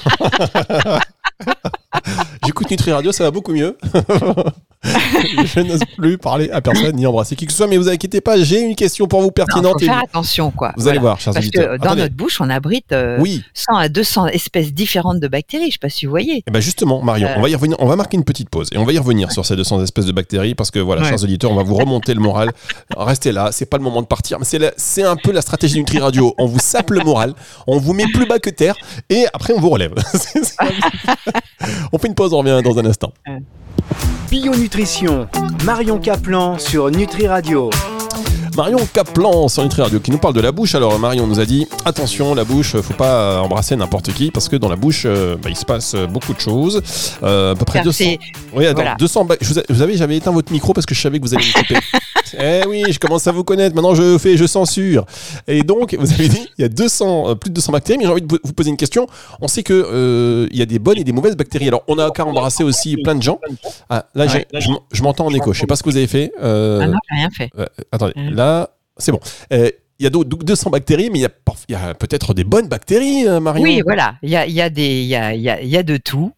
J'écoute 2.45 2.69
Nutri 2.69 2.91
Radio, 2.91 3.11
ça 3.11 3.23
va 3.23 3.31
beaucoup 3.31 3.53
mieux. 3.53 3.77
je 5.45 5.59
n'ose 5.59 5.81
plus 5.97 6.17
parler 6.17 6.49
à 6.51 6.61
personne 6.61 6.95
ni 6.95 7.05
embrasser 7.05 7.35
qui 7.35 7.45
que 7.45 7.51
ce 7.51 7.57
soit, 7.57 7.67
mais 7.67 7.75
vous 7.75 7.89
inquiétez 7.89 8.21
pas, 8.21 8.41
j'ai 8.41 8.61
une 8.61 8.75
question 8.77 9.07
pour 9.07 9.19
vous 9.19 9.25
Non, 9.27 9.31
pertinente. 9.33 9.73
faut 9.73 9.79
et 9.81 9.85
faire 9.85 9.99
attention, 10.03 10.51
quoi. 10.51 10.71
vous 10.77 10.87
allez 10.87 10.99
voir, 10.99 11.19
chers 11.19 11.33
Parce 11.33 11.45
auditeurs. 11.45 11.73
que 11.73 11.77
dans 11.79 11.83
Attendez. 11.87 12.03
notre 12.03 12.15
bouche, 12.15 12.39
on 12.39 12.49
abrite 12.49 12.93
euh, 12.93 13.17
Oui, 13.19 13.43
100 13.53 13.75
à 13.75 13.89
200 13.89 14.27
espèces 14.27 14.73
différentes 14.73 15.19
de 15.19 15.27
bactéries. 15.27 15.67
Je 15.67 15.71
sais 15.73 15.79
pas 15.79 15.89
si 15.89 16.05
vous 16.05 16.11
voyez. 16.11 16.43
Eh 16.47 16.51
ben 16.51 16.61
justement, 16.61 17.01
Marion, 17.01 17.27
Euh. 17.27 17.33
on 17.37 17.41
va 17.41 17.49
y 17.49 17.55
revenir. 17.55 17.75
On 17.79 17.87
va 17.87 17.97
marquer 17.97 18.15
une 18.15 18.23
petite 18.23 18.49
pause 18.49 18.69
et 18.71 18.77
on 18.77 18.85
va 18.85 18.93
y 18.93 18.97
revenir 18.97 19.33
sur 19.33 19.45
ces 19.45 19.57
200 19.57 19.83
espèces 19.83 20.05
de 20.05 20.13
bactéries 20.13 20.55
parce 20.55 20.71
que 20.71 20.79
voilà, 20.79 21.01
Ouais. 21.01 21.09
chers 21.09 21.23
auditeurs, 21.23 21.51
on 21.51 21.55
va 21.55 21.63
vous 21.63 21.75
remonter 21.75 22.13
le 22.13 22.21
moral. 22.21 22.51
Restez 22.95 23.33
là, 23.33 23.49
c'est 23.51 23.65
pas 23.69 23.77
le 23.77 23.83
moment 23.83 24.01
de 24.01 24.07
partir, 24.07 24.39
mais 24.39 24.45
c'est 24.45 24.59
la- 24.59 24.71
c'est 24.77 25.03
un 25.03 25.17
peu 25.17 25.33
la 25.33 25.41
stratégie 25.41 25.77
Nutri 25.77 25.99
Radio. 25.99 26.33
On 26.37 26.45
vous 26.45 26.59
sape 26.59 26.91
le 26.91 27.01
moral, 27.01 27.33
on 27.67 27.79
vous 27.79 27.91
met 27.93 28.05
plus 28.13 28.25
bas 28.27 28.39
que 28.39 28.49
terre 28.49 28.75
et 29.09 29.25
après 29.33 29.51
on 29.53 29.59
vous 29.59 29.69
relève. 29.69 29.93
On 31.91 31.97
fait 31.97 32.07
une 32.07 32.15
pause, 32.15 32.33
on 32.33 32.37
revient 32.39 32.61
dans 32.63 32.77
un 32.79 32.85
instant. 32.85 33.11
Bio 34.29 34.55
Nutrition, 34.55 35.27
Marion 35.65 35.99
Caplan 35.99 36.57
sur 36.57 36.89
Nutri 36.91 37.27
Radio. 37.27 37.69
Marion 38.55 38.79
Caplan 38.93 39.47
sur 39.47 39.63
Nutri 39.63 39.81
Radio 39.81 39.99
qui 39.99 40.11
nous 40.11 40.17
parle 40.17 40.33
de 40.33 40.41
la 40.41 40.51
bouche. 40.51 40.75
Alors 40.75 40.97
Marion 40.99 41.27
nous 41.27 41.39
a 41.39 41.45
dit 41.45 41.67
attention 41.85 42.35
la 42.35 42.43
bouche, 42.43 42.75
faut 42.81 42.93
pas 42.93 43.41
embrasser 43.41 43.75
n'importe 43.75 44.11
qui 44.13 44.31
parce 44.31 44.49
que 44.49 44.55
dans 44.57 44.67
la 44.69 44.75
bouche 44.75 45.03
euh, 45.05 45.35
bah, 45.41 45.49
il 45.49 45.55
se 45.55 45.65
passe 45.65 45.95
beaucoup 45.95 46.33
de 46.33 46.39
choses. 46.39 46.81
Euh, 47.23 47.53
à 47.53 47.55
peu 47.55 47.65
près 47.65 47.79
Car 47.79 47.85
200. 47.85 47.97
c'est- 47.97 48.19
Oui, 48.53 48.65
attends, 48.65 48.81
Voilà. 48.81 48.95
200 48.99 49.25
ba- 49.25 49.35
je 49.39 49.47
vous, 49.47 49.59
a- 49.59 49.63
vous 49.69 49.79
savez, 49.79 49.95
j'avais 49.97 50.17
éteint 50.17 50.31
votre 50.31 50.51
micro 50.51 50.73
parce 50.73 50.85
que 50.85 50.93
je 50.95 51.01
savais 51.01 51.19
que 51.19 51.23
vous 51.25 51.33
alliez 51.33 51.47
me 51.47 51.53
couper. 51.61 51.75
eh 52.37 52.61
oui, 52.67 52.83
je 52.91 52.99
commence 52.99 53.25
à 53.27 53.31
vous 53.31 53.43
connaître. 53.43 53.75
Maintenant, 53.75 53.95
je 53.95 54.17
fais, 54.17 54.37
je 54.37 54.45
censure. 54.45 55.05
Et 55.47 55.63
donc, 55.63 55.95
vous 55.97 56.11
avez 56.13 56.27
dit, 56.27 56.47
il 56.57 56.61
y 56.61 56.65
a 56.65 56.69
200, 56.69 57.29
euh, 57.29 57.35
plus 57.35 57.49
de 57.49 57.55
200 57.55 57.71
bactéries. 57.71 57.97
Mais 57.99 58.05
j'ai 58.05 58.11
envie 58.11 58.21
de 58.21 58.27
vous- 58.43 58.53
poser 58.53 58.69
une 58.69 58.77
question. 58.77 59.07
On 59.41 59.47
sait 59.47 59.63
que 59.63 59.73
euh, 59.73 60.47
il 60.51 60.57
y 60.57 60.61
a 60.61 60.65
des 60.65 60.79
bonnes 60.79 60.97
et 60.97 61.03
des 61.03 61.11
mauvaises 61.13 61.35
bactéries. 61.37 61.67
Alors, 61.67 61.83
on 61.87 61.97
a 61.97 62.11
qu'à 62.11 62.25
embrasser 62.25 62.63
aussi 62.63 62.97
plein 62.97 63.15
de 63.15 63.23
gens. 63.23 63.39
Ah, 63.89 64.05
là, 64.15 64.27
je 64.27 64.69
m'en- 64.69 64.81
je 64.91 65.03
m'entends 65.03 65.25
en 65.27 65.33
écho. 65.33 65.53
Je 65.53 65.59
sais 65.61 65.67
pas 65.67 65.75
ce 65.75 65.83
que 65.83 65.89
vous 65.89 65.97
avez 65.97 66.07
fait. 66.07 66.31
Euh, 66.41 66.79
Ah 66.83 66.87
non, 66.87 66.97
j'ai 67.09 67.15
rien 67.17 67.29
fait. 67.35 67.49
euh, 67.57 67.65
attendez, 67.91 68.13
Mm. 68.15 68.29
là, 68.35 68.69
c'est 68.97 69.11
bon. 69.11 69.19
Il 69.51 70.03
y 70.03 70.07
a 70.07 70.09
d'autres- 70.09 70.29
200 70.45 70.69
bactéries, 70.69 71.09
mais 71.11 71.19
il 71.19 71.21
y 71.69 71.75
a, 71.75 71.93
peut-être 71.93 72.33
des 72.33 72.45
bonnes 72.45 72.67
bactéries, 72.69 73.25
Marion. 73.41 73.61
Oui, 73.63 73.81
voilà. 73.85 74.15
Il 74.23 74.29
y 74.29 74.35
a, 74.37 74.45
il 74.45 74.53
y 74.53 74.61
a 74.61 74.69
des, 74.69 75.01
il 75.01 75.07
y 75.07 75.15
a, 75.15 75.33
il 75.33 75.41
y 75.41 75.49
a, 75.49 75.61
il 75.61 75.67
y 75.67 75.75
a 75.75 75.83
de 75.83 75.97
tout. 75.97 76.31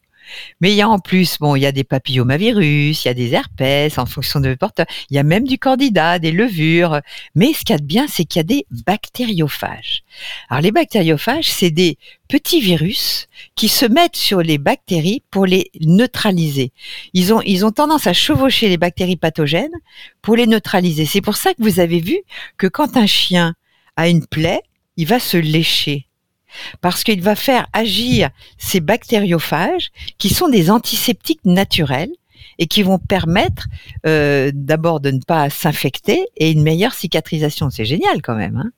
Mais 0.59 0.71
il 0.71 0.75
y 0.75 0.81
a 0.81 0.89
en 0.89 0.99
plus, 0.99 1.37
bon, 1.39 1.55
il 1.55 1.61
y 1.61 1.65
a 1.65 1.71
des 1.71 1.83
papillomavirus, 1.83 3.03
il 3.03 3.07
y 3.07 3.11
a 3.11 3.13
des 3.13 3.33
herpès 3.33 3.97
en 3.97 4.05
fonction 4.05 4.39
de 4.39 4.53
porteur. 4.55 4.85
Il 5.09 5.15
y 5.15 5.19
a 5.19 5.23
même 5.23 5.47
du 5.47 5.57
candida, 5.57 6.19
des 6.19 6.31
levures. 6.31 7.01
Mais 7.35 7.53
ce 7.53 7.59
qu'il 7.59 7.71
y 7.71 7.73
a 7.73 7.79
de 7.79 7.85
bien, 7.85 8.07
c'est 8.07 8.25
qu'il 8.25 8.39
y 8.39 8.41
a 8.41 8.43
des 8.43 8.65
bactériophages. 8.85 10.03
Alors 10.49 10.61
les 10.61 10.71
bactériophages, 10.71 11.49
c'est 11.49 11.71
des 11.71 11.97
petits 12.27 12.61
virus 12.61 13.27
qui 13.55 13.67
se 13.67 13.85
mettent 13.85 14.15
sur 14.15 14.41
les 14.41 14.57
bactéries 14.57 15.23
pour 15.31 15.45
les 15.45 15.71
neutraliser. 15.81 16.71
Ils 17.13 17.33
ont, 17.33 17.41
ils 17.41 17.65
ont 17.65 17.71
tendance 17.71 18.07
à 18.07 18.13
chevaucher 18.13 18.69
les 18.69 18.77
bactéries 18.77 19.17
pathogènes 19.17 19.75
pour 20.21 20.35
les 20.35 20.47
neutraliser. 20.47 21.05
C'est 21.05 21.21
pour 21.21 21.35
ça 21.35 21.53
que 21.53 21.61
vous 21.61 21.79
avez 21.79 21.99
vu 21.99 22.19
que 22.57 22.67
quand 22.67 22.97
un 22.97 23.07
chien 23.07 23.55
a 23.97 24.07
une 24.07 24.25
plaie, 24.25 24.61
il 24.97 25.07
va 25.07 25.19
se 25.19 25.37
lécher 25.37 26.07
parce 26.81 27.03
qu'il 27.03 27.21
va 27.21 27.35
faire 27.35 27.67
agir 27.73 28.29
ces 28.57 28.79
bactériophages 28.79 29.91
qui 30.17 30.29
sont 30.29 30.49
des 30.49 30.69
antiseptiques 30.69 31.45
naturels 31.45 32.11
et 32.59 32.67
qui 32.67 32.83
vont 32.83 32.99
permettre 32.99 33.67
euh, 34.05 34.51
d'abord 34.53 34.99
de 34.99 35.11
ne 35.11 35.19
pas 35.19 35.49
s'infecter 35.49 36.25
et 36.37 36.51
une 36.51 36.63
meilleure 36.63 36.93
cicatrisation. 36.93 37.69
C'est 37.69 37.85
génial 37.85 38.21
quand 38.21 38.35
même. 38.35 38.57
Hein 38.57 38.71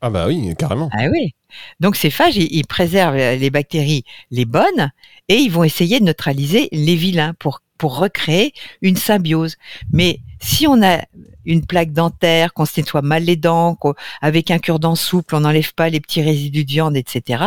Ah 0.00 0.10
bah 0.10 0.26
oui, 0.26 0.54
carrément. 0.58 0.88
ah 0.92 1.06
oui. 1.10 1.34
Donc 1.80 1.96
ces 1.96 2.10
phages, 2.10 2.36
ils, 2.36 2.48
ils 2.54 2.66
préservent 2.66 3.16
les 3.16 3.50
bactéries 3.50 4.04
les 4.30 4.44
bonnes 4.44 4.90
et 5.28 5.36
ils 5.36 5.50
vont 5.50 5.64
essayer 5.64 6.00
de 6.00 6.04
neutraliser 6.04 6.68
les 6.72 6.96
vilains 6.96 7.34
pour 7.38 7.60
pour 7.78 7.96
recréer 7.98 8.52
une 8.82 8.96
symbiose. 8.96 9.56
Mais 9.92 10.20
si 10.40 10.66
on 10.66 10.82
a 10.82 11.04
une 11.48 11.66
plaque 11.66 11.92
dentaire, 11.92 12.52
qu'on 12.52 12.64
se 12.64 12.78
nettoie 12.78 13.02
mal 13.02 13.24
les 13.24 13.34
dents, 13.34 13.74
qu'on- 13.74 13.94
avec 14.22 14.52
un 14.52 14.58
cure-dent 14.60 14.94
souple, 14.94 15.34
on 15.34 15.40
n'enlève 15.40 15.74
pas 15.74 15.88
les 15.88 15.98
petits 16.00 16.22
résidus 16.22 16.64
de 16.64 16.70
viande, 16.70 16.96
etc., 16.96 17.42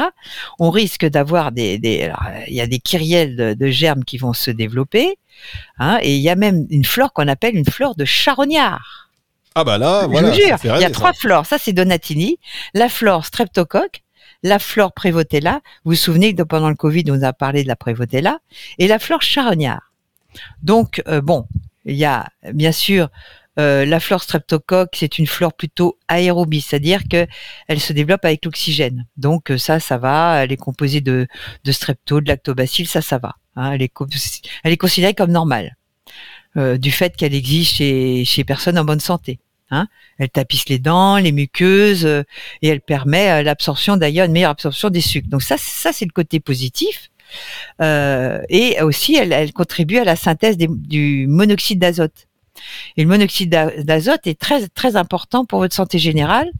on 0.59 0.69
risque 0.71 1.05
d'avoir 1.05 1.53
des, 1.53 1.79
il 2.47 2.53
y 2.53 2.59
a 2.61 2.67
des 2.67 2.79
kyrielles 2.79 3.35
de, 3.37 3.53
de 3.53 3.67
germes 3.67 4.03
qui 4.03 4.17
vont 4.17 4.33
se 4.33 4.51
développer, 4.51 5.17
hein, 5.79 5.99
et 6.01 6.15
il 6.15 6.21
y 6.21 6.29
a 6.29 6.35
même 6.35 6.67
une 6.69 6.83
flore 6.83 7.13
qu'on 7.13 7.27
appelle 7.29 7.55
une 7.55 7.65
flore 7.69 7.95
de 7.95 8.03
charognard. 8.03 9.09
Ah 9.55 9.63
bah 9.63 9.77
là, 9.77 10.01
Je 10.03 10.07
voilà. 10.07 10.29
vous 10.29 10.35
jure, 10.35 10.57
il 10.63 10.67
y 10.67 10.69
a 10.71 10.79
ça. 10.81 10.89
trois 10.91 11.13
flores. 11.13 11.45
Ça, 11.45 11.57
c'est 11.57 11.73
Donatini. 11.73 12.37
La 12.73 12.87
flore 12.87 13.25
streptocoque, 13.25 14.01
la 14.43 14.59
flore 14.59 14.93
prévotella. 14.93 15.59
Vous 15.83 15.91
vous 15.91 15.95
souvenez 15.97 16.33
que 16.33 16.43
pendant 16.43 16.69
le 16.69 16.75
Covid, 16.75 17.03
on 17.09 17.21
a 17.21 17.33
parlé 17.33 17.61
de 17.63 17.67
la 17.67 17.75
prévotella. 17.75 18.39
Et 18.79 18.87
la 18.87 18.97
flore 18.97 19.21
charognard. 19.21 19.91
Donc, 20.63 21.03
euh, 21.09 21.19
bon, 21.19 21.47
il 21.83 21.95
y 21.97 22.05
a 22.05 22.29
bien 22.53 22.71
sûr 22.71 23.09
euh, 23.59 23.85
la 23.85 23.99
flore 23.99 24.23
streptocoque, 24.23 24.91
c'est 24.93 25.19
une 25.19 25.27
flore 25.27 25.53
plutôt 25.53 25.97
aérobie, 26.07 26.61
c'est-à-dire 26.61 27.01
que 27.09 27.27
elle 27.67 27.79
se 27.79 27.91
développe 27.91 28.23
avec 28.23 28.45
l'oxygène. 28.45 29.05
Donc 29.17 29.51
euh, 29.51 29.57
ça, 29.57 29.79
ça 29.79 29.97
va. 29.97 30.43
Elle 30.43 30.51
est 30.51 30.57
composée 30.57 31.01
de, 31.01 31.27
strepto, 31.69 32.21
de 32.21 32.27
lactobacilles, 32.29 32.87
ça, 32.87 33.01
ça 33.01 33.17
va. 33.17 33.35
hein. 33.55 33.71
elle, 33.73 33.81
est, 33.81 34.77
considérée 34.77 35.13
comme 35.13 35.31
normale 35.31 35.75
euh, 36.55 36.77
du 36.77 36.91
fait 36.91 37.15
qu'elle 37.17 37.35
existe 37.35 37.75
chez, 37.75 38.23
chez 38.23 38.43
personnes 38.45 38.79
en 38.79 38.85
bonne 38.85 39.01
santé. 39.01 39.39
Hein. 39.69 39.87
Elle 40.17 40.29
tapisse 40.29 40.69
les 40.69 40.79
dents, 40.79 41.17
les 41.17 41.31
muqueuses, 41.33 42.05
euh, 42.05 42.23
et 42.61 42.69
elle 42.69 42.81
permet 42.81 43.43
l'absorption 43.43 43.97
d'ailleurs 43.97 44.27
une 44.27 44.33
meilleure 44.33 44.51
absorption 44.51 44.89
des 44.89 45.01
sucres. 45.01 45.29
Donc 45.29 45.43
ça, 45.43 45.57
ça 45.57 45.91
c'est 45.91 46.05
le 46.05 46.11
côté 46.11 46.39
positif. 46.39 47.09
Et 47.79 48.81
aussi, 48.81 49.15
elle, 49.15 49.53
contribue 49.53 49.97
à 49.97 50.03
la 50.03 50.17
synthèse 50.17 50.57
du 50.57 51.27
monoxyde 51.29 51.79
d'azote. 51.79 52.27
Et 52.97 53.03
le 53.03 53.07
monoxyde 53.07 53.49
d'a- 53.49 53.83
d'azote 53.83 54.27
est 54.27 54.39
très 54.39 54.67
très 54.69 54.95
important 54.95 55.45
pour 55.45 55.59
votre 55.59 55.75
santé 55.75 55.99
générale. 55.99 56.51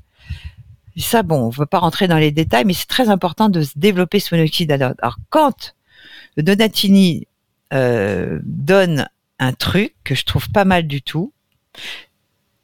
Et 0.96 1.01
ça, 1.01 1.24
bon, 1.24 1.43
on 1.43 1.48
ne 1.48 1.55
veut 1.55 1.65
pas 1.65 1.79
rentrer 1.79 2.08
dans 2.08 2.17
les 2.17 2.31
détails, 2.31 2.65
mais 2.65 2.74
c'est 2.74 2.88
très 2.88 3.10
important 3.10 3.50
de 3.50 3.62
se 3.62 3.72
développer 3.75 4.20
ce 4.20 4.36
monoxyde 4.36 4.70
d'azote. 4.70 4.98
Alors, 5.01 5.17
quand 5.29 5.75
le 6.36 6.43
Donatini 6.43 7.27
euh, 7.74 8.39
donne 8.43 9.08
un 9.39 9.53
truc 9.53 9.96
que 10.03 10.15
je 10.15 10.25
trouve 10.25 10.50
pas 10.50 10.65
mal 10.65 10.88
du 10.88 11.01
tout, 11.01 11.31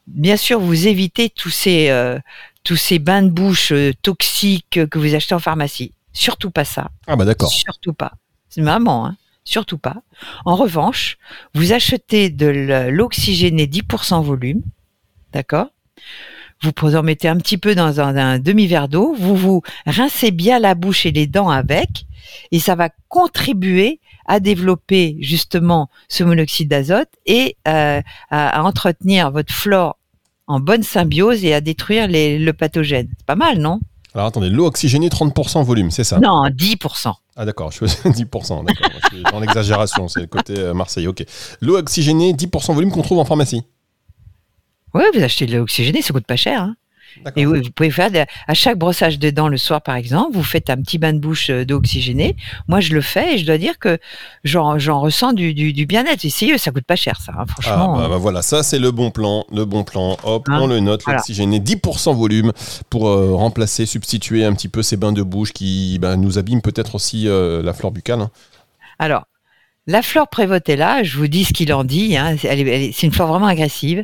bien 0.08 0.38
sûr, 0.38 0.60
vous 0.60 0.88
évitez 0.88 1.30
tous 1.30 1.50
ces 1.50 1.90
euh, 1.90 2.20
tous 2.64 2.76
ces 2.76 3.00
bains 3.00 3.24
de 3.24 3.30
bouche 3.30 3.72
euh, 3.72 3.94
toxiques 4.02 4.80
que 4.90 5.00
vous 5.00 5.16
achetez 5.16 5.34
en 5.36 5.40
pharmacie. 5.40 5.94
Surtout 6.12 6.52
pas 6.52 6.66
ça. 6.66 6.90
Ah 7.08 7.16
bah 7.16 7.24
d'accord. 7.24 7.50
Surtout 7.50 7.94
pas. 7.94 8.14
C'est 8.50 8.62
vraiment, 8.62 9.06
hein. 9.06 9.16
Surtout 9.48 9.78
pas. 9.78 9.96
En 10.44 10.58
revanche, 10.58 11.18
vous 11.54 11.72
achetez 11.72 12.30
de 12.30 12.48
l'oxygéné 12.90 13.66
10% 13.66 14.22
volume, 14.22 14.62
d'accord? 15.32 15.68
Vous 16.82 16.96
en 16.98 17.02
mettez 17.02 17.30
un 17.30 17.38
petit 17.38 17.58
peu 17.58 17.74
dans 17.74 18.02
un, 18.02 18.18
un 18.18 18.40
demi-verre 18.40 18.90
d'eau, 18.90 19.16
vous 19.18 19.38
vous 19.38 19.62
rincez 19.86 20.32
bien 20.32 20.60
la 20.60 20.76
bouche 20.76 21.06
et 21.06 21.12
les 21.12 21.28
dents 21.28 21.50
avec, 21.50 22.06
et 22.52 22.60
ça 22.60 22.76
va 22.76 22.90
contribuer 23.08 24.02
à 24.26 24.42
développer 24.42 25.16
justement 25.22 25.90
ce 26.10 26.26
monoxyde 26.26 26.68
d'azote 26.68 27.10
et 27.26 27.56
euh, 27.70 28.02
à, 28.30 28.50
à 28.50 28.64
entretenir 28.64 29.32
votre 29.32 29.54
flore 29.54 29.98
en 30.48 30.60
bonne 30.60 30.84
symbiose 30.84 31.46
et 31.46 31.54
à 31.54 31.62
détruire 31.62 32.10
les, 32.10 32.38
le 32.38 32.52
pathogène. 32.52 33.08
C'est 33.18 33.26
pas 33.26 33.36
mal, 33.36 33.60
non? 33.60 33.80
Alors 34.14 34.28
attendez, 34.28 34.50
l'eau 34.50 34.66
oxygénée 34.66 35.08
30% 35.08 35.64
volume, 35.64 35.90
c'est 35.90 36.04
ça? 36.04 36.20
Non, 36.20 36.48
10%. 36.48 37.14
Ah 37.38 37.46
d'accord, 37.46 37.72
je 37.72 37.78
faisais 37.78 38.10
10%, 38.10 38.66
d'accord. 38.66 39.34
En 39.34 39.44
exagération, 39.44 40.08
c'est 40.08 40.22
le 40.22 40.28
côté 40.28 40.58
euh, 40.58 40.74
Marseille, 40.74 41.08
ok. 41.08 41.24
L'eau 41.62 41.78
oxygénée 41.78 42.34
10% 42.34 42.74
volume 42.74 42.92
qu'on 42.92 43.04
trouve 43.04 43.20
en 43.20 43.26
pharmacie? 43.26 43.62
Oui, 44.96 45.04
vous 45.14 45.22
achetez 45.22 45.46
de 45.46 45.56
l'oxygéné, 45.56 46.02
ça 46.02 46.14
coûte 46.14 46.26
pas 46.26 46.36
cher. 46.36 46.62
Hein. 46.62 46.76
Et 47.36 47.46
oui, 47.46 47.62
vous 47.62 47.72
pouvez 47.72 47.92
faire 47.92 48.10
de- 48.12 48.26
à 48.48 48.54
chaque 48.54 48.78
brossage 48.78 49.20
de 49.20 49.30
dents 49.30 49.48
le 49.50 49.58
soir, 49.58 49.82
par 49.82 49.96
exemple, 49.96 50.32
vous 50.34 50.44
faites 50.44 50.70
un 50.70 50.78
petit 50.78 50.98
bain 50.98 51.14
de 51.14 51.20
bouche 51.20 51.50
euh, 51.50 51.66
d'eau 51.66 51.78
oxygénée. 51.78 52.36
Moi, 52.68 52.80
je 52.80 52.94
le 52.94 53.02
fais 53.02 53.36
et 53.36 53.38
je 53.38 53.46
dois 53.46 53.58
dire 53.58 53.80
que 53.80 53.98
j'en 54.44 54.78
ressens 55.00 55.34
du, 55.34 55.54
du, 55.54 55.74
du 55.74 55.86
bien-être. 55.86 56.22
Sérieux, 56.30 56.58
ça 56.58 56.72
coûte 56.72 56.86
pas 56.86 56.96
cher, 56.96 57.20
ça. 57.20 57.34
hein, 57.34 57.46
Ah 57.48 57.52
franchement. 57.62 57.98
bah, 57.98 58.08
bah, 58.10 58.18
voilà, 58.18 58.42
ça 58.42 58.64
c'est 58.64 58.80
le 58.80 58.92
bon 58.92 59.12
plan, 59.12 59.46
le 59.52 59.66
bon 59.66 59.84
plan. 59.84 60.18
Hop, 60.24 60.46
Hein 60.50 60.60
on 60.62 60.68
le 60.68 60.80
note, 60.80 61.04
Voilà. 61.04 61.18
l'oxygéné 61.20 61.60
10% 61.60 62.14
volume 62.14 62.52
pour 62.90 63.08
euh, 63.10 63.34
remplacer, 63.36 63.86
substituer 63.86 64.46
un 64.46 64.54
petit 64.54 64.70
peu 64.70 64.82
ces 64.82 64.98
bains 64.98 65.12
de 65.14 65.24
bouche 65.24 65.52
qui 65.54 66.00
bah, 66.00 66.16
nous 66.16 66.38
abîment 66.38 66.62
peut-être 66.62 66.96
aussi 66.96 67.28
euh, 67.28 67.62
la 67.64 67.74
flore 67.74 67.92
buccale. 67.92 68.22
hein. 68.22 68.32
Alors, 69.00 69.26
la 69.90 70.02
flore 70.02 70.28
Prévotella, 70.28 71.04
je 71.04 71.18
vous 71.18 71.28
dis 71.28 71.46
ce 71.46 71.54
qu'il 71.54 71.74
en 71.74 71.84
dit. 71.86 72.18
Hein, 72.18 72.36
c'est 72.38 73.04
une 73.04 73.12
flore 73.14 73.30
vraiment 73.30 73.48
agressive 73.48 74.04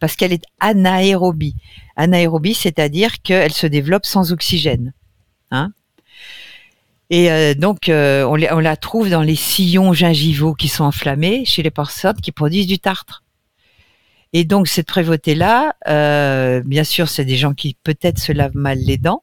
parce 0.00 0.16
qu'elle 0.16 0.32
est 0.32 0.44
anaérobie. 0.60 1.56
Anaérobie, 1.96 2.54
c'est-à-dire 2.54 3.22
qu'elle 3.22 3.52
se 3.52 3.66
développe 3.66 4.06
sans 4.06 4.32
oxygène. 4.32 4.92
Hein 5.50 5.72
et 7.10 7.30
euh, 7.30 7.54
donc, 7.54 7.88
euh, 7.88 8.24
on, 8.24 8.36
la 8.36 8.76
trouve 8.76 9.10
dans 9.10 9.22
les 9.22 9.36
sillons 9.36 9.92
gingivaux 9.92 10.54
qui 10.54 10.68
sont 10.68 10.84
enflammés 10.84 11.44
chez 11.44 11.62
les 11.62 11.70
personnes 11.70 12.20
qui 12.20 12.32
produisent 12.32 12.66
du 12.66 12.78
tartre. 12.78 13.22
Et 14.32 14.44
donc, 14.44 14.68
cette 14.68 14.86
Prévotella, 14.86 15.76
euh, 15.86 16.62
bien 16.64 16.84
sûr, 16.84 17.08
c'est 17.08 17.24
des 17.24 17.36
gens 17.36 17.54
qui 17.54 17.76
peut-être 17.84 18.18
se 18.18 18.32
lavent 18.32 18.56
mal 18.56 18.78
les 18.78 18.96
dents. 18.96 19.22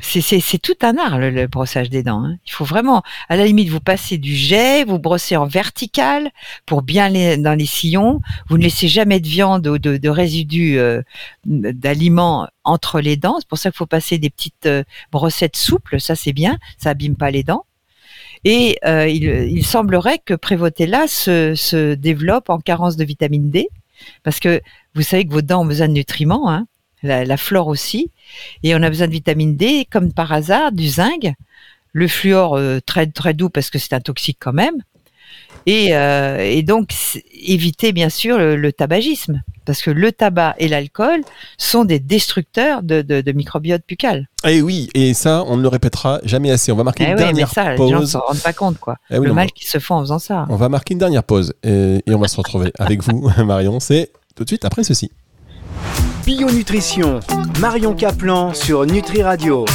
C'est 0.00 0.60
tout 0.60 0.74
un 0.82 0.98
art 0.98 1.18
le, 1.18 1.46
brossage 1.46 1.88
des 1.88 2.02
dents. 2.02 2.24
Hein. 2.24 2.36
Il 2.46 2.52
faut 2.52 2.64
vraiment, 2.64 3.02
à 3.28 3.36
la 3.36 3.46
limite, 3.46 3.68
vous 3.68 3.80
passez 3.80 4.18
du 4.18 4.34
jet, 4.34 4.84
vous 4.84 4.98
brossez 4.98 5.36
en 5.36 5.46
vertical 5.46 6.30
pour 6.66 6.82
bien 6.82 7.08
les 7.08 7.36
dans 7.36 7.54
les 7.54 7.66
sillons. 7.66 8.20
Vous 8.48 8.58
ne 8.58 8.64
laissez 8.64 8.88
jamais 8.88 9.20
de 9.20 9.28
viande 9.28 9.66
ou 9.66 9.78
de, 9.78 10.08
résidus 10.08 10.78
euh, 10.78 11.02
d'aliments 11.44 12.48
entre 12.64 13.00
les 13.00 13.16
dents. 13.16 13.36
C'est 13.38 13.48
pour 13.48 13.58
ça 13.58 13.70
qu'il 13.70 13.78
faut 13.78 13.86
passer 13.86 14.18
des 14.18 14.30
petites 14.30 14.66
euh, 14.66 14.82
brossettes 15.12 15.56
souples. 15.56 16.00
Ça 16.00 16.16
c'est 16.16 16.32
bien, 16.32 16.58
ça 16.78 16.90
abîme 16.90 17.16
pas 17.16 17.30
les 17.30 17.44
dents. 17.44 17.64
Et 18.44 18.78
euh, 18.84 19.08
il, 19.08 19.64
semblerait 19.64 20.18
que 20.18 20.34
Prévotella 20.34 21.08
se, 21.08 21.54
se 21.54 21.94
développe 21.94 22.50
en 22.50 22.58
carence 22.58 22.96
de 22.96 23.04
vitamine 23.04 23.50
D, 23.50 23.70
parce 24.22 24.38
que 24.38 24.60
vous 24.94 25.00
savez 25.00 25.24
que 25.24 25.32
vos 25.32 25.40
dents 25.40 25.62
ont 25.62 25.66
besoin 25.66 25.88
de 25.88 25.94
nutriments. 25.94 26.50
Hein 26.50 26.66
la, 27.04 27.36
flore 27.36 27.68
aussi. 27.68 28.10
Et 28.62 28.74
on 28.74 28.82
a 28.82 28.88
besoin 28.88 29.06
de 29.06 29.12
vitamine 29.12 29.56
D, 29.56 29.86
comme 29.90 30.12
par 30.12 30.32
hasard, 30.32 30.72
du 30.72 30.88
zinc, 30.88 31.32
le 31.92 32.08
fluor 32.08 32.56
euh, 32.56 32.80
très 32.84 33.06
très 33.06 33.34
doux 33.34 33.50
parce 33.50 33.70
que 33.70 33.78
c'est 33.78 33.92
un 33.92 34.00
toxique 34.00 34.38
quand 34.40 34.52
même. 34.52 34.82
Et, 35.66 35.90
euh, 35.92 36.60
donc 36.62 36.92
éviter 37.32 37.92
bien 37.92 38.10
sûr 38.10 38.36
le, 38.38 38.72
tabagisme 38.72 39.42
parce 39.64 39.80
que 39.80 39.90
le 39.90 40.12
tabac 40.12 40.54
et 40.58 40.68
l'alcool 40.68 41.22
sont 41.56 41.86
des 41.86 41.98
destructeurs 41.98 42.82
de, 42.82 43.32
microbiote 43.32 43.82
buccal. 43.88 44.28
Et 44.44 44.58
eh 44.58 44.62
oui, 44.62 44.90
et 44.94 45.14
ça, 45.14 45.42
on 45.46 45.56
ne 45.56 45.62
le 45.62 45.68
répétera 45.68 46.20
jamais 46.24 46.50
assez. 46.50 46.70
On 46.70 46.76
va 46.76 46.84
marquer 46.84 47.04
eh 47.06 47.10
une 47.12 47.16
dernière 47.16 47.48
ça, 47.48 47.74
pause. 47.74 47.86
Les 47.86 47.92
gens 47.94 48.00
ne 48.00 48.06
s'en 48.06 48.20
rendent 48.20 48.42
pas 48.42 48.52
compte, 48.52 48.78
quoi. 48.78 48.96
Eh 49.10 49.18
le 49.18 49.32
mal 49.32 49.50
qu'ils 49.52 49.66
se 49.66 49.78
font 49.78 49.94
en 49.94 50.00
faisant 50.00 50.18
ça. 50.18 50.44
On 50.50 50.56
va 50.56 50.68
marquer 50.68 50.92
une 50.92 50.98
dernière 50.98 51.24
pause 51.24 51.54
et, 51.62 52.02
et 52.06 52.14
on 52.14 52.18
va 52.18 52.28
se 52.28 52.36
retrouver 52.36 52.72
avec 52.78 53.02
vous, 53.02 53.30
Marion. 53.44 53.80
C'est 53.80 54.10
tout 54.34 54.44
de 54.44 54.48
suite 54.48 54.66
après 54.66 54.84
ceci. 54.84 55.10
Bio 56.24 56.50
Nutrition, 56.50 57.20
Marion 57.60 57.94
Caplan 57.94 58.54
sur 58.54 58.86
Nutri 58.86 59.22
Radio. 59.22 59.66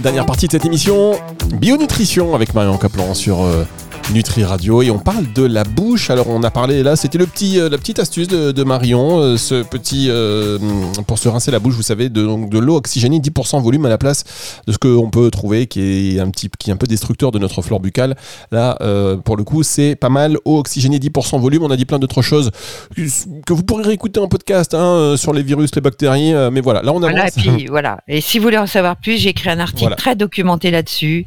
Dernière 0.00 0.26
partie 0.26 0.46
de 0.46 0.52
cette 0.52 0.64
émission, 0.64 1.12
Bio 1.54 1.76
Nutrition 1.76 2.34
avec 2.34 2.52
Marion 2.52 2.76
Caplan 2.76 3.14
sur 3.14 3.42
euh, 3.42 3.64
Nutri 4.12 4.42
Radio 4.42 4.82
et 4.82 4.90
on 4.90 4.98
parle 4.98 5.32
de 5.32 5.44
la 5.44 5.62
bouche. 5.62 6.10
Alors 6.10 6.28
on 6.28 6.42
a 6.42 6.50
parlé 6.50 6.82
là, 6.82 6.96
c'était 6.96 7.18
le 7.18 7.26
petit, 7.26 7.60
euh, 7.60 7.68
la 7.68 7.78
petite 7.78 8.00
astuce 8.00 8.26
de, 8.26 8.64
Marion, 8.64 9.20
euh, 9.20 9.36
ce 9.36 9.62
petit 9.62 10.08
euh, 10.08 10.58
pour 11.06 11.18
se 11.18 11.28
rincer 11.28 11.52
la 11.52 11.60
bouche, 11.60 11.74
vous 11.74 11.82
savez, 11.82 12.08
de, 12.08 12.48
de 12.48 12.58
l'eau 12.58 12.76
oxygénée 12.76 13.20
10% 13.20 13.62
volume 13.62 13.86
à 13.86 13.88
la 13.88 13.98
place 13.98 14.24
de 14.66 14.72
ce 14.72 14.78
qu'on 14.78 15.10
peut 15.10 15.30
trouver 15.30 15.68
qui 15.68 16.16
est 16.16 16.20
un 16.20 16.28
petit, 16.30 16.50
qui 16.58 16.70
est 16.70 16.72
un 16.72 16.76
peu 16.76 16.88
destructeur 16.88 17.30
de 17.30 17.38
notre 17.38 17.62
flore 17.62 17.78
buccale. 17.78 18.16
Là, 18.50 18.76
pour 19.24 19.36
le 19.36 19.44
coup, 19.44 19.62
c'est 19.62 19.94
pas 19.94 20.08
mal. 20.08 20.36
Eau 20.44 20.58
oxygénée 20.58 20.98
10% 20.98 21.40
volume. 21.40 21.62
On 21.62 21.70
a 21.70 21.76
dit 21.76 21.84
plein 21.84 21.98
d'autres 21.98 22.22
choses 22.22 22.50
que 22.96 23.52
vous 23.52 23.62
pourrez 23.62 23.84
réécouter 23.84 24.18
en 24.18 24.28
podcast 24.28 24.74
hein, 24.74 25.14
sur 25.16 25.32
les 25.32 25.42
virus, 25.42 25.74
les 25.74 25.80
bactéries. 25.80 26.32
mais 26.50 26.60
voilà, 26.60 26.82
là 26.82 26.92
on 26.92 27.02
a. 27.02 27.10
Voilà, 27.10 27.28
et 27.28 27.30
puis 27.30 27.66
voilà. 27.66 28.00
Et 28.08 28.20
si 28.20 28.38
vous 28.38 28.44
voulez 28.44 28.58
en 28.58 28.66
savoir 28.66 28.96
plus, 28.96 29.18
j'ai 29.18 29.30
écrit 29.30 29.50
un 29.50 29.60
article 29.60 29.94
très 29.96 30.16
documenté 30.16 30.70
là-dessus. 30.70 31.26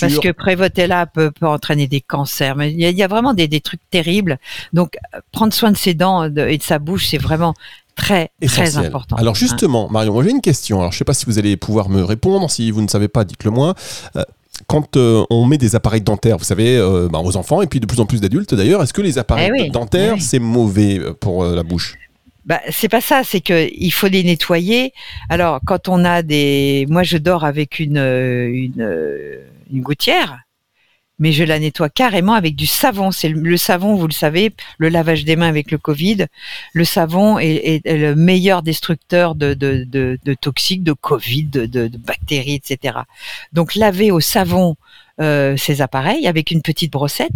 Parce 0.00 0.18
que 0.18 0.30
Prévotella 0.30 1.06
peut, 1.06 1.30
peut 1.30 1.46
entraîner 1.46 1.88
des 1.88 2.00
cancers. 2.00 2.17
Mais 2.56 2.72
il 2.72 2.80
y, 2.80 3.02
a, 3.02 3.08
vraiment 3.08 3.34
des, 3.34 3.60
trucs 3.60 3.80
terribles. 3.90 4.38
Donc, 4.72 4.96
prendre 5.32 5.52
soin 5.52 5.70
de 5.70 5.76
ses 5.76 5.94
dents 5.94 6.24
et 6.24 6.58
de 6.58 6.62
sa 6.62 6.78
bouche, 6.78 7.08
c'est 7.08 7.18
vraiment 7.18 7.54
très, 7.98 8.30
très 8.46 8.76
important. 8.78 9.16
Alors 9.16 9.32
hein. 9.32 9.38
justement, 9.38 9.88
Marion, 9.90 10.14
moi 10.14 10.24
j'ai 10.24 10.30
une 10.30 10.40
question. 10.40 10.78
Alors 10.78 10.92
je 10.92 10.96
ne 10.96 10.98
sais 10.98 11.04
pas 11.04 11.14
si 11.14 11.26
vous 11.26 11.38
allez 11.38 11.56
pouvoir 11.56 11.90
me 11.90 12.02
répondre. 12.02 12.50
Si 12.50 12.70
vous 12.70 12.80
ne 12.80 12.88
savez 12.88 13.08
pas, 13.08 13.24
dites-le 13.24 13.50
moi. 13.50 13.74
Euh, 14.16 14.22
quand 14.66 14.96
euh, 14.96 15.24
on 15.30 15.46
met 15.46 15.58
des 15.58 15.76
appareils 15.76 16.00
dentaires, 16.00 16.38
vous 16.38 16.44
savez, 16.44 16.76
euh, 16.76 17.08
bah, 17.10 17.20
aux 17.22 17.36
enfants 17.36 17.62
et 17.62 17.66
puis 17.66 17.80
de 17.80 17.86
plus 17.86 18.00
en 18.00 18.06
plus 18.06 18.20
d'adultes 18.20 18.54
d'ailleurs, 18.54 18.82
est-ce 18.82 18.92
que 18.92 19.02
les 19.02 19.18
appareils 19.18 19.50
eh 19.66 19.70
dentaires, 19.70 20.16
c'est 20.20 20.38
mauvais 20.38 21.00
pour 21.20 21.44
la 21.44 21.62
bouche? 21.62 21.96
Bah, 22.46 22.60
c'est 22.70 22.88
pas 22.88 23.02
ça, 23.02 23.22
c'est 23.24 23.40
que 23.40 23.68
il 23.70 23.90
faut 23.90 24.08
les 24.08 24.24
nettoyer. 24.24 24.94
Alors, 25.28 25.60
quand 25.66 25.88
on 25.88 26.04
a 26.04 26.22
des, 26.22 26.86
moi, 26.88 27.02
je 27.02 27.18
dors 27.18 27.44
avec 27.44 27.78
une 27.78 27.98
une, 27.98 28.88
une 29.70 29.82
gouttière, 29.82 30.38
mais 31.18 31.32
je 31.32 31.44
la 31.44 31.58
nettoie 31.58 31.88
carrément 31.88 32.34
avec 32.34 32.54
du 32.54 32.66
savon. 32.66 33.10
C'est 33.10 33.28
le, 33.28 33.56
savon, 33.56 33.94
vous 33.94 34.06
le 34.06 34.12
savez, 34.12 34.52
le 34.78 34.88
lavage 34.88 35.24
des 35.24 35.36
mains 35.36 35.48
avec 35.48 35.70
le 35.70 35.78
Covid. 35.78 36.26
Le 36.72 36.84
savon 36.84 37.38
est, 37.38 37.82
le 37.84 38.14
meilleur 38.14 38.62
destructeur 38.62 39.34
de, 39.34 39.54
de, 39.54 39.84
de, 39.84 40.18
de 40.24 40.34
toxiques, 40.34 40.84
de 40.84 40.92
Covid, 40.92 41.44
de, 41.44 41.88
bactéries, 41.98 42.54
etc. 42.54 42.98
Donc 43.52 43.74
laver 43.74 44.10
au 44.10 44.20
savon 44.20 44.76
euh, 45.20 45.56
ces 45.56 45.82
appareils 45.82 46.28
avec 46.28 46.52
une 46.52 46.62
petite 46.62 46.92
brossette. 46.92 47.32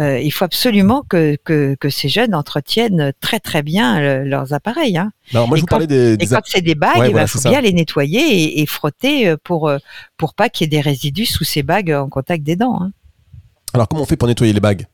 Euh, 0.00 0.18
il 0.18 0.32
faut 0.32 0.46
absolument 0.46 1.04
que, 1.06 1.36
que, 1.44 1.76
que, 1.78 1.90
ces 1.90 2.08
jeunes 2.08 2.34
entretiennent 2.34 3.12
très 3.20 3.38
très 3.38 3.62
bien 3.62 4.00
euh, 4.00 4.24
leurs 4.24 4.54
appareils. 4.54 4.96
Hein. 4.96 5.12
Alors 5.32 5.46
moi, 5.46 5.58
je 5.58 5.60
vous 5.60 5.66
parlais 5.66 5.86
des, 5.86 6.14
et 6.14 6.26
quand 6.26 6.40
c'est 6.46 6.62
des 6.62 6.74
bagues, 6.74 7.12
il 7.14 7.28
faut 7.28 7.48
bien 7.48 7.60
les 7.60 7.74
nettoyer 7.74 8.20
et, 8.20 8.62
et 8.62 8.66
frotter 8.66 9.34
pour 9.44 9.70
pour 10.16 10.34
pas 10.34 10.48
qu'il 10.48 10.64
y 10.64 10.66
ait 10.66 10.70
des 10.70 10.80
résidus 10.80 11.26
sous 11.26 11.44
ces 11.44 11.62
bagues 11.62 11.92
en 11.92 12.08
contact 12.08 12.42
des 12.42 12.56
dents. 12.56 12.80
Hein. 12.80 12.92
Alors 13.74 13.88
comment 13.88 14.02
on 14.02 14.06
fait 14.06 14.16
pour 14.16 14.28
nettoyer 14.28 14.52
les 14.52 14.60
bagues? 14.60 14.86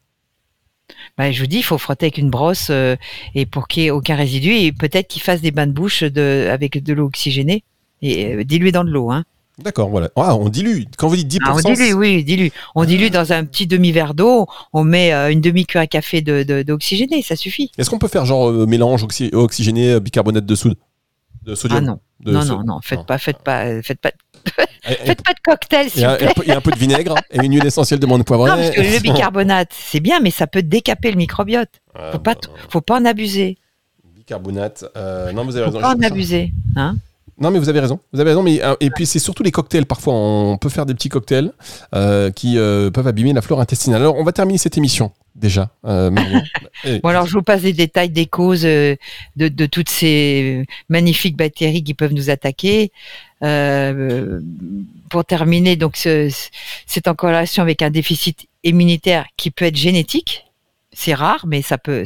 Bah, 1.17 1.33
je 1.33 1.41
vous 1.41 1.47
dis, 1.47 1.59
il 1.59 1.63
faut 1.63 1.79
frotter 1.79 2.07
avec 2.07 2.19
une 2.19 2.31
brosse 2.31 2.69
euh, 2.71 2.97
et 3.35 3.45
pour 3.45 3.69
qu'il 3.69 3.83
n'y 3.83 3.87
ait 3.89 3.91
aucun 3.91 4.15
résidu 4.15 4.53
et 4.53 4.73
peut-être 4.73 5.09
qu'il 5.09 5.23
fasse 5.23 5.41
des 5.41 5.51
bains 5.51 5.67
de 5.67 5.73
bouche 5.73 6.03
de, 6.03 6.49
avec 6.51 6.83
de 6.83 6.93
l'eau 6.93 7.07
oxygénée 7.07 7.65
et 8.03 8.35
euh, 8.35 8.45
diluée 8.45 8.73
dans 8.73 8.85
de 8.85 8.91
l'eau. 8.91 9.11
Hein. 9.11 9.25
D'accord, 9.59 9.89
voilà. 9.89 10.09
Ah, 10.15 10.37
on 10.37 10.49
dilue. 10.49 10.85
Quand 10.97 11.09
vous 11.09 11.17
dites 11.17 11.29
10%. 11.29 11.39
Ah, 11.45 11.55
on 11.57 11.61
dilue, 11.61 11.93
oui, 11.95 12.23
dilue. 12.23 12.49
On 12.77 12.85
dilue 12.85 13.11
dans 13.11 13.33
un 13.33 13.45
petit 13.45 13.67
demi-verre 13.67 14.15
d'eau. 14.15 14.47
On 14.73 14.85
met 14.85 15.13
euh, 15.13 15.33
une 15.33 15.41
demi-cuillère 15.41 15.83
à 15.83 15.87
café 15.89 16.21
d'oxygéné, 16.21 17.19
de, 17.19 17.25
ça 17.25 17.35
suffit. 17.35 17.73
Est-ce 17.77 17.91
qu'on 17.91 17.99
peut 17.99 18.09
faire 18.09 18.25
genre 18.25 18.53
mélange 18.69 19.05
oxygéné, 19.33 19.99
bicarbonate 19.99 20.47
de 20.47 20.55
soude 20.55 20.77
de 21.43 21.57
sodium? 21.57 21.79
Ah 21.79 22.31
non. 22.31 22.33
non, 22.33 22.45
non, 22.45 22.65
non, 22.65 22.81
faites 22.81 23.05
pas, 23.05 23.19
faites 23.19 23.39
pas, 23.39 23.83
faites 23.83 24.01
pas, 24.01 24.13
Faites 24.83 25.23
pas 25.23 25.33
de 25.33 25.41
cocktail, 25.43 25.91
s'il 25.91 26.07
vous 26.07 26.17
plaît. 26.17 26.33
Il 26.43 26.49
y 26.49 26.53
a 26.53 26.57
un 26.57 26.61
peu 26.61 26.71
de 26.71 26.79
vinaigre 26.79 27.15
et 27.31 27.45
une 27.45 27.55
huile 27.55 27.67
essentielle 27.67 28.01
de 28.01 28.07
menthe 28.07 28.25
poivrée. 28.25 28.51
Non, 28.51 28.57
parce 28.57 28.71
que 28.71 28.81
le 28.81 28.99
bicarbonate, 29.03 29.71
c'est 29.73 30.01
bien, 30.01 30.21
mais 30.21 30.31
ça 30.31 30.47
peut 30.47 30.63
décaper 30.63 31.11
le 31.11 31.17
microbiote. 31.17 31.71
Faut 32.13 32.19
pas, 32.19 32.35
faut 32.69 32.81
pas 32.81 33.01
en 33.01 33.05
abuser. 33.05 33.59
Bicarbonate. 34.15 34.85
Euh, 34.97 35.33
non, 35.33 35.45
vous 35.45 35.57
avez 35.57 35.67
raison. 35.67 35.79
Faut 35.79 35.83
pas 35.83 35.95
en 35.95 36.03
abuser, 36.03 36.53
hein. 36.77 36.97
Non, 37.41 37.53
mais 37.53 37.61
vous 37.61 37.69
avez 37.69 37.79
raison. 37.79 38.01
Vous 38.13 38.19
avez 38.19 38.31
raison. 38.31 38.43
Mais, 38.43 38.63
euh, 38.65 38.75
et 38.81 38.91
puis, 38.91 39.07
c'est 39.07 39.21
surtout 39.21 39.45
les 39.45 39.53
cocktails. 39.53 39.87
Parfois, 39.87 40.13
on 40.15 40.59
peut 40.59 40.69
faire 40.69 40.87
des 40.87 40.95
petits 40.95 41.09
cocktails 41.09 41.53
euh, 41.95 42.33
qui 42.33 42.57
peuvent 42.57 43.07
abîmer 43.07 43.33
la 43.33 43.43
flore 43.43 43.61
intestinale. 43.61 44.03
Alors, 44.03 44.17
on 44.17 44.25
va 44.25 44.33
terminer 44.33 44.59
cette 44.59 44.77
émission 44.77 45.13
déjà. 45.37 45.71
bon, 45.85 46.11
alors, 47.05 47.27
je 47.27 47.33
vous 47.33 47.43
passe 47.43 47.63
les 47.63 47.73
détails 47.73 48.11
des 48.11 48.27
causes 48.27 48.63
de, 48.63 48.99
de, 49.37 49.67
toutes 49.67 49.89
ces 49.89 50.67
magnifiques 50.89 51.37
bactéries 51.37 51.85
qui 51.85 51.95
peuvent 51.95 52.13
nous 52.13 52.29
attaquer. 52.29 52.91
Euh, 53.45 54.41
pour 55.11 55.25
terminer, 55.25 55.77
donc 55.77 55.97
c'est 55.97 57.09
en 57.09 57.15
corrélation 57.15 57.63
avec 57.63 57.83
un 57.83 57.91
déficit 57.91 58.49
immunitaire 58.65 59.27
qui 59.37 59.51
peut 59.51 59.65
être 59.65 59.77
génétique. 59.77 60.45
C'est 60.93 61.15
rare, 61.15 61.47
mais 61.47 61.63
ça 61.63 61.79
peut. 61.79 62.05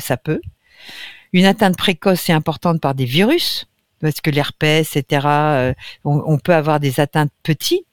Une 1.33 1.47
atteinte 1.47 1.77
précoce 1.77 2.29
est 2.29 2.33
importante 2.33 2.81
par 2.81 2.95
des 2.95 3.07
virus, 3.07 3.67
parce 4.01 4.21
que 4.21 4.31
l'herpès, 4.31 4.97
etc. 4.97 5.27
Euh, 5.27 5.75
on, 6.05 6.39
peut 6.39 6.55
avoir 6.55 6.79
des 6.79 7.01
atteintes 7.01 7.33
petits. 7.43 7.87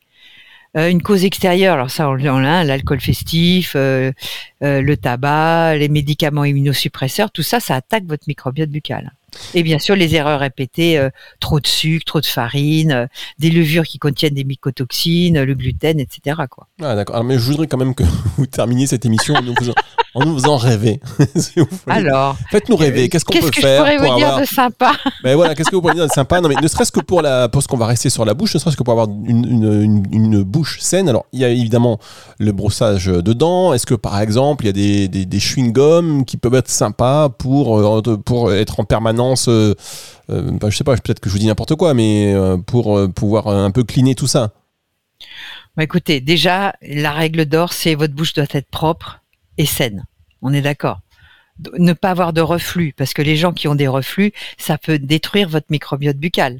Euh, 0.77 0.89
une 0.89 1.01
cause 1.01 1.23
extérieure, 1.23 1.75
alors 1.75 1.89
ça 1.89 2.09
on 2.09 2.13
l'a, 2.13 2.63
l'alcool 2.63 2.99
festif, 2.99 3.75
le 4.61 4.95
tabac, 4.95 5.75
les 5.77 5.89
médicaments 5.89 6.43
immunosuppresseurs, 6.43 7.31
tout 7.31 7.43
ça, 7.43 7.59
ça 7.59 7.75
attaque 7.75 8.05
votre 8.05 8.23
microbiote 8.27 8.69
buccal. 8.69 9.11
Et 9.53 9.63
bien 9.63 9.79
sûr, 9.79 9.95
les 9.95 10.15
erreurs 10.15 10.39
répétées, 10.39 10.97
euh, 10.97 11.09
trop 11.39 11.59
de 11.59 11.67
sucre, 11.67 12.05
trop 12.05 12.21
de 12.21 12.25
farine, 12.25 12.91
euh, 12.91 13.07
des 13.39 13.49
levures 13.49 13.83
qui 13.83 13.99
contiennent 13.99 14.33
des 14.33 14.43
mycotoxines, 14.43 15.41
le 15.41 15.53
gluten, 15.53 15.99
etc. 15.99 16.41
Quoi. 16.49 16.67
Ah, 16.81 16.95
d'accord. 16.95 17.23
mais 17.23 17.35
je 17.35 17.51
voudrais 17.51 17.67
quand 17.67 17.77
même 17.77 17.95
que 17.95 18.03
vous 18.37 18.45
terminiez 18.45 18.87
cette 18.87 19.05
émission 19.05 19.35
en 19.35 19.41
nous 19.41 19.55
faisant, 19.55 19.73
en 20.15 20.25
nous 20.25 20.35
faisant 20.35 20.57
rêver. 20.57 20.99
Alors, 21.87 22.37
faites-nous 22.51 22.75
rêver. 22.75 23.09
Qu'est-ce 23.09 23.25
qu'on 23.25 23.39
peut 23.39 23.49
que 23.49 23.61
faire 23.61 23.85
je 23.85 23.95
pourrais 23.97 24.09
vous 24.09 24.17
dire 24.17 24.39
de 24.39 24.45
sympa? 24.45 24.91
Mais 25.23 25.31
ben 25.31 25.35
voilà, 25.35 25.55
qu'est-ce 25.55 25.69
que 25.69 25.75
vous 25.75 25.81
pourriez 25.81 25.95
dire 25.95 26.07
de 26.07 26.13
sympa? 26.13 26.41
Non, 26.41 26.49
mais 26.49 26.55
ne 26.61 26.67
serait-ce 26.67 26.91
que 26.91 27.01
pour 27.01 27.21
la, 27.21 27.49
pour 27.49 27.63
ce 27.63 27.67
qu'on 27.67 27.77
va 27.77 27.87
rester 27.87 28.09
sur 28.09 28.25
la 28.25 28.33
bouche, 28.33 28.53
ne 28.55 28.59
serait-ce 28.59 28.77
que 28.77 28.83
pour 28.83 28.93
avoir 28.93 29.07
une, 29.07 29.45
une, 29.45 30.03
une, 30.11 30.43
bouche 30.43 30.79
saine. 30.79 31.09
Alors, 31.09 31.25
il 31.33 31.39
y 31.39 31.45
a 31.45 31.49
évidemment 31.49 31.99
le 32.37 32.51
brossage 32.51 33.05
de 33.05 33.33
dents. 33.33 33.73
Est-ce 33.73 33.85
que 33.85 33.95
par 33.95 34.19
exemple, 34.19 34.48
il 34.61 34.65
y 34.65 34.69
a 34.69 35.07
des, 35.07 35.39
chewing-gums 35.39 36.25
qui 36.25 36.37
peuvent 36.37 36.55
être 36.55 36.69
sympas 36.69 37.29
pour, 37.29 37.79
euh, 37.79 38.17
pour 38.17 38.53
être 38.53 38.79
en 38.79 38.83
permanence 38.83 39.47
euh, 39.47 39.73
bah, 40.27 40.69
je 40.69 40.77
sais 40.77 40.83
pas, 40.83 40.95
peut-être 40.95 41.19
que 41.19 41.29
je 41.29 41.33
vous 41.33 41.39
dis 41.39 41.47
n'importe 41.47 41.75
quoi, 41.75 41.93
mais 41.93 42.33
euh, 42.33 42.57
pour 42.57 42.99
pouvoir 43.13 43.47
un 43.47 43.71
peu 43.71 43.83
cleaner 43.83 44.15
tout 44.15 44.27
ça 44.27 44.53
bah, 45.75 45.83
Écoutez, 45.83 46.21
déjà, 46.21 46.75
la 46.81 47.11
règle 47.11 47.45
d'or, 47.45 47.73
c'est 47.73 47.95
votre 47.95 48.13
bouche 48.13 48.33
doit 48.33 48.45
être 48.51 48.69
propre 48.69 49.21
et 49.57 49.65
saine. 49.65 50.05
On 50.41 50.53
est 50.53 50.61
d'accord 50.61 50.99
ne 51.77 51.93
pas 51.93 52.11
avoir 52.11 52.33
de 52.33 52.41
reflux, 52.41 52.93
parce 52.95 53.13
que 53.13 53.21
les 53.21 53.35
gens 53.35 53.51
qui 53.51 53.67
ont 53.67 53.75
des 53.75 53.87
reflux, 53.87 54.31
ça 54.57 54.77
peut 54.77 54.97
détruire 54.97 55.49
votre 55.49 55.67
microbiote 55.69 56.17
buccal. 56.17 56.59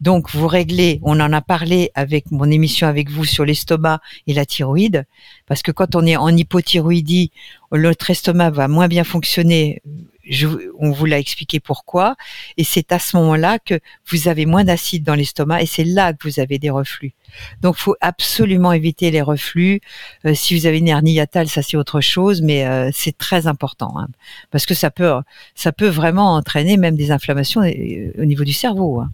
Donc, 0.00 0.30
vous 0.30 0.46
réglez, 0.46 1.00
on 1.02 1.18
en 1.20 1.32
a 1.32 1.40
parlé 1.40 1.90
avec 1.94 2.30
mon 2.30 2.50
émission 2.50 2.86
avec 2.86 3.10
vous 3.10 3.24
sur 3.24 3.44
l'estomac 3.44 4.00
et 4.26 4.34
la 4.34 4.46
thyroïde, 4.46 5.06
parce 5.46 5.62
que 5.62 5.72
quand 5.72 5.96
on 5.96 6.06
est 6.06 6.16
en 6.16 6.34
hypothyroïdie, 6.34 7.32
notre 7.72 8.10
estomac 8.10 8.50
va 8.50 8.68
moins 8.68 8.88
bien 8.88 9.04
fonctionner 9.04 9.82
je, 10.28 10.46
on 10.78 10.90
vous 10.90 11.06
l'a 11.06 11.18
expliqué 11.18 11.60
pourquoi. 11.60 12.16
Et 12.56 12.64
c'est 12.64 12.92
à 12.92 12.98
ce 12.98 13.16
moment-là 13.16 13.58
que 13.58 13.80
vous 14.06 14.28
avez 14.28 14.46
moins 14.46 14.64
d'acide 14.64 15.02
dans 15.04 15.14
l'estomac 15.14 15.62
et 15.62 15.66
c'est 15.66 15.84
là 15.84 16.12
que 16.12 16.28
vous 16.28 16.40
avez 16.40 16.58
des 16.58 16.70
reflux. 16.70 17.14
Donc, 17.60 17.76
faut 17.76 17.96
absolument 18.00 18.72
éviter 18.72 19.10
les 19.10 19.22
reflux. 19.22 19.80
Euh, 20.24 20.34
si 20.34 20.58
vous 20.58 20.66
avez 20.66 20.78
une 20.78 20.88
hernie 20.88 21.12
hiatale, 21.12 21.48
ça 21.48 21.62
c'est 21.62 21.76
autre 21.76 22.00
chose, 22.00 22.42
mais 22.42 22.66
euh, 22.66 22.90
c'est 22.92 23.16
très 23.16 23.46
important 23.46 23.94
hein, 23.98 24.08
parce 24.50 24.66
que 24.66 24.74
ça 24.74 24.90
peut, 24.90 25.12
ça 25.54 25.72
peut 25.72 25.88
vraiment 25.88 26.34
entraîner 26.34 26.76
même 26.76 26.96
des 26.96 27.10
inflammations 27.10 27.62
euh, 27.62 28.12
au 28.18 28.24
niveau 28.24 28.44
du 28.44 28.52
cerveau. 28.52 29.00
Hein. 29.00 29.10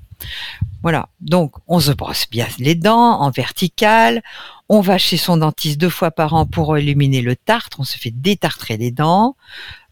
Voilà. 0.83 1.09
Donc, 1.20 1.55
on 1.66 1.81
se 1.81 1.92
brosse 1.92 2.27
bien 2.31 2.46
les 2.59 2.74
dents 2.74 3.20
en 3.20 3.31
vertical. 3.31 4.22
On 4.68 4.81
va 4.81 4.98
chez 4.98 5.16
son 5.16 5.38
dentiste 5.38 5.79
deux 5.79 5.90
fois 5.90 6.11
par 6.11 6.35
an 6.35 6.46
pour 6.46 6.77
éliminer 6.77 7.22
le 7.22 7.37
tartre. 7.37 7.81
On 7.81 7.85
se 7.85 7.98
fait 7.98 8.11
détartrer 8.11 8.77
les 8.77 8.90
dents. 8.90 9.37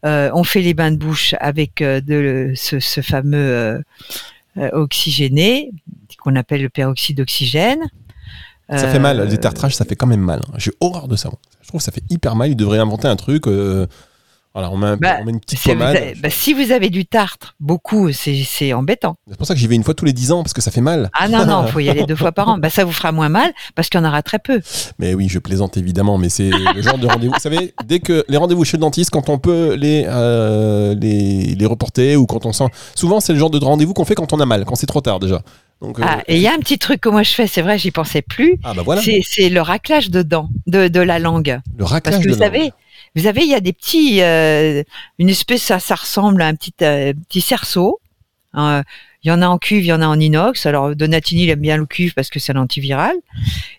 Euh, 0.05 0.31
on 0.35 0.43
fait 0.45 0.61
les 0.63 0.75
bains 0.75 0.91
de 0.91 0.97
bouche 0.97 1.35
avec 1.41 1.81
euh, 1.81 2.01
de, 2.01 2.53
ce, 2.57 2.81
ce 2.81 3.01
fameux 3.01 3.83
euh, 4.57 4.69
oxygéné 4.73 5.71
qu'on 6.19 6.37
appelle 6.37 6.63
le 6.63 6.69
peroxyde 6.69 7.17
d'oxygène. 7.19 7.81
Ça 8.71 8.89
fait 8.89 8.99
mal, 8.99 9.19
le 9.19 9.27
détartrage, 9.27 9.75
ça 9.77 9.85
fait 9.85 9.97
quand 9.97 10.07
même 10.07 10.21
mal. 10.21 10.41
hein. 10.49 10.55
J'ai 10.57 10.71
horreur 10.81 11.07
de 11.07 11.15
ça. 11.17 11.31
Je 11.61 11.69
trouve 11.69 11.81
que 11.81 11.85
ça 11.85 11.93
fait 11.93 12.05
hyper 12.09 12.37
mal. 12.37 12.49
Il 12.51 12.57
devrait 12.57 12.79
inventer 12.79 13.07
un 13.07 13.17
truc. 13.17 13.47
euh, 13.47 13.87
Voilà, 14.55 14.71
on 14.71 14.77
met, 14.77 14.87
un- 14.89 14.97
Bah, 14.97 15.17
on 15.21 15.25
met 15.25 15.33
une 15.33 15.41
petite 15.41 15.59
Si 15.59 15.73
vous, 15.75 15.83
avez, 15.83 16.15
bah, 16.21 16.29
si 16.31 16.53
vous 16.53 16.73
avez 16.73 16.91
du 16.91 17.07
tartre, 17.07 17.55
beaucoup, 17.59 18.11
c'est 18.13 18.73
embêtant. 18.75 19.17
C'est 19.29 19.37
pour 19.37 19.47
ça 19.47 19.55
que 19.55 19.61
j'y 19.61 19.67
vais 19.67 19.77
une 19.77 19.83
fois 19.85 19.95
tous 19.95 20.05
les 20.05 20.13
10 20.13 20.31
ans 20.33 20.43
parce 20.43 20.53
que 20.53 20.61
ça 20.61 20.71
fait 20.71 20.81
mal. 20.83 21.11
Ah 21.19 21.29
non, 21.29 21.47
non, 21.47 21.67
faut 21.69 21.81
y 21.81 21.89
aller 21.89 22.05
deux 22.05 22.17
fois 22.17 22.33
par 22.33 22.49
an. 22.49 22.59
Bah, 22.59 22.69
ça 22.71 22.85
vous 22.85 22.93
fera 22.93 23.13
moins 23.13 23.29
mal 23.31 23.53
parce 23.75 23.89
qu'il 23.89 23.99
y 24.01 24.05
en 24.05 24.07
aura 24.07 24.23
très 24.23 24.39
peu. 24.39 24.61
Mais 24.99 25.15
oui, 25.15 25.29
je 25.29 25.39
plaisante 25.39 25.77
évidemment, 25.77 26.19
mais 26.19 26.29
c'est 26.29 26.51
le 26.75 26.83
genre 26.83 26.99
de 26.99 27.07
rendez-vous. 27.07 27.33
Vous 27.33 27.41
savez, 27.41 27.73
dès 27.87 28.01
que 28.01 28.25
les 28.29 28.37
rendez-vous 28.37 28.65
chez 28.65 28.77
le 28.77 28.83
dentiste, 28.83 29.11
quand 29.11 29.29
on 29.31 29.39
peut 29.39 29.75
les, 29.75 30.05
euh, 30.07 30.95
les, 31.01 31.55
les 31.55 31.67
reporter 31.67 32.17
ou 32.17 32.27
quand 32.27 32.45
on 32.47 32.53
sent. 32.53 32.67
Souvent, 32.95 33.21
c'est 33.21 33.33
le 33.33 33.39
genre 33.39 33.51
de 33.51 33.59
rendez-vous 33.65 33.95
qu'on 33.95 34.05
fait 34.05 34.15
quand 34.15 34.33
on 34.33 34.41
a 34.41 34.47
mal, 34.47 34.65
quand 34.67 34.75
c'est 34.75 34.87
trop 34.87 35.01
tard 35.01 35.19
déjà. 35.19 35.41
Donc, 35.83 35.99
euh, 35.99 36.03
Ah, 36.07 36.23
et 36.29 36.37
il 36.37 36.41
y 36.43 36.47
a 36.47 36.53
un 36.55 36.59
petit 36.59 36.79
truc 36.79 37.01
que 37.01 37.09
moi 37.11 37.23
je 37.23 37.33
fais, 37.33 37.47
c'est 37.47 37.61
vrai, 37.63 37.77
j'y 37.79 37.91
pensais 37.91 38.23
plus. 38.23 38.59
ah, 38.65 38.73
bah 38.75 38.83
voilà, 38.83 39.03
C'est 39.03 39.21
c'est 39.25 39.49
le 39.51 39.61
raclage 39.61 40.09
de 40.11 40.23
dents, 40.23 40.49
de, 40.67 40.89
de 40.89 41.01
la 41.01 41.19
langue. 41.19 41.61
le 41.77 41.85
raclage 41.85 42.15
Parce 42.15 42.25
que 42.25 42.29
de 42.31 42.35
vous 42.35 42.41
langue. 42.41 42.53
savez, 42.53 42.73
vous 43.17 43.23
savez, 43.25 43.43
il 43.43 43.49
y 43.51 43.55
a 43.55 43.61
des 43.61 43.73
petits, 43.73 44.23
euh, 44.23 44.83
une 45.19 45.29
espèce, 45.29 45.63
ça, 45.63 45.79
ça 45.81 45.97
ressemble 45.97 46.41
à 46.41 46.47
un 46.47 46.55
petit, 46.55 46.73
euh, 46.83 47.13
petit 47.29 47.41
cerceau. 47.41 48.01
Euh, 48.57 48.83
Il 49.25 49.29
y 49.29 49.33
en 49.33 49.41
a 49.43 49.47
en 49.49 49.59
cuve, 49.59 49.85
il 49.85 49.89
y 49.89 49.93
en 49.93 50.03
a 50.03 50.07
en 50.07 50.19
inox. 50.19 50.67
Alors 50.67 50.95
Donatini 50.97 51.45
il 51.45 51.51
aime 51.51 51.61
bien 51.61 51.77
le 51.77 51.87
cuve 51.87 52.13
parce 52.15 52.29
que 52.31 52.39
c'est 52.41 52.53
l'antiviral. 52.53 53.15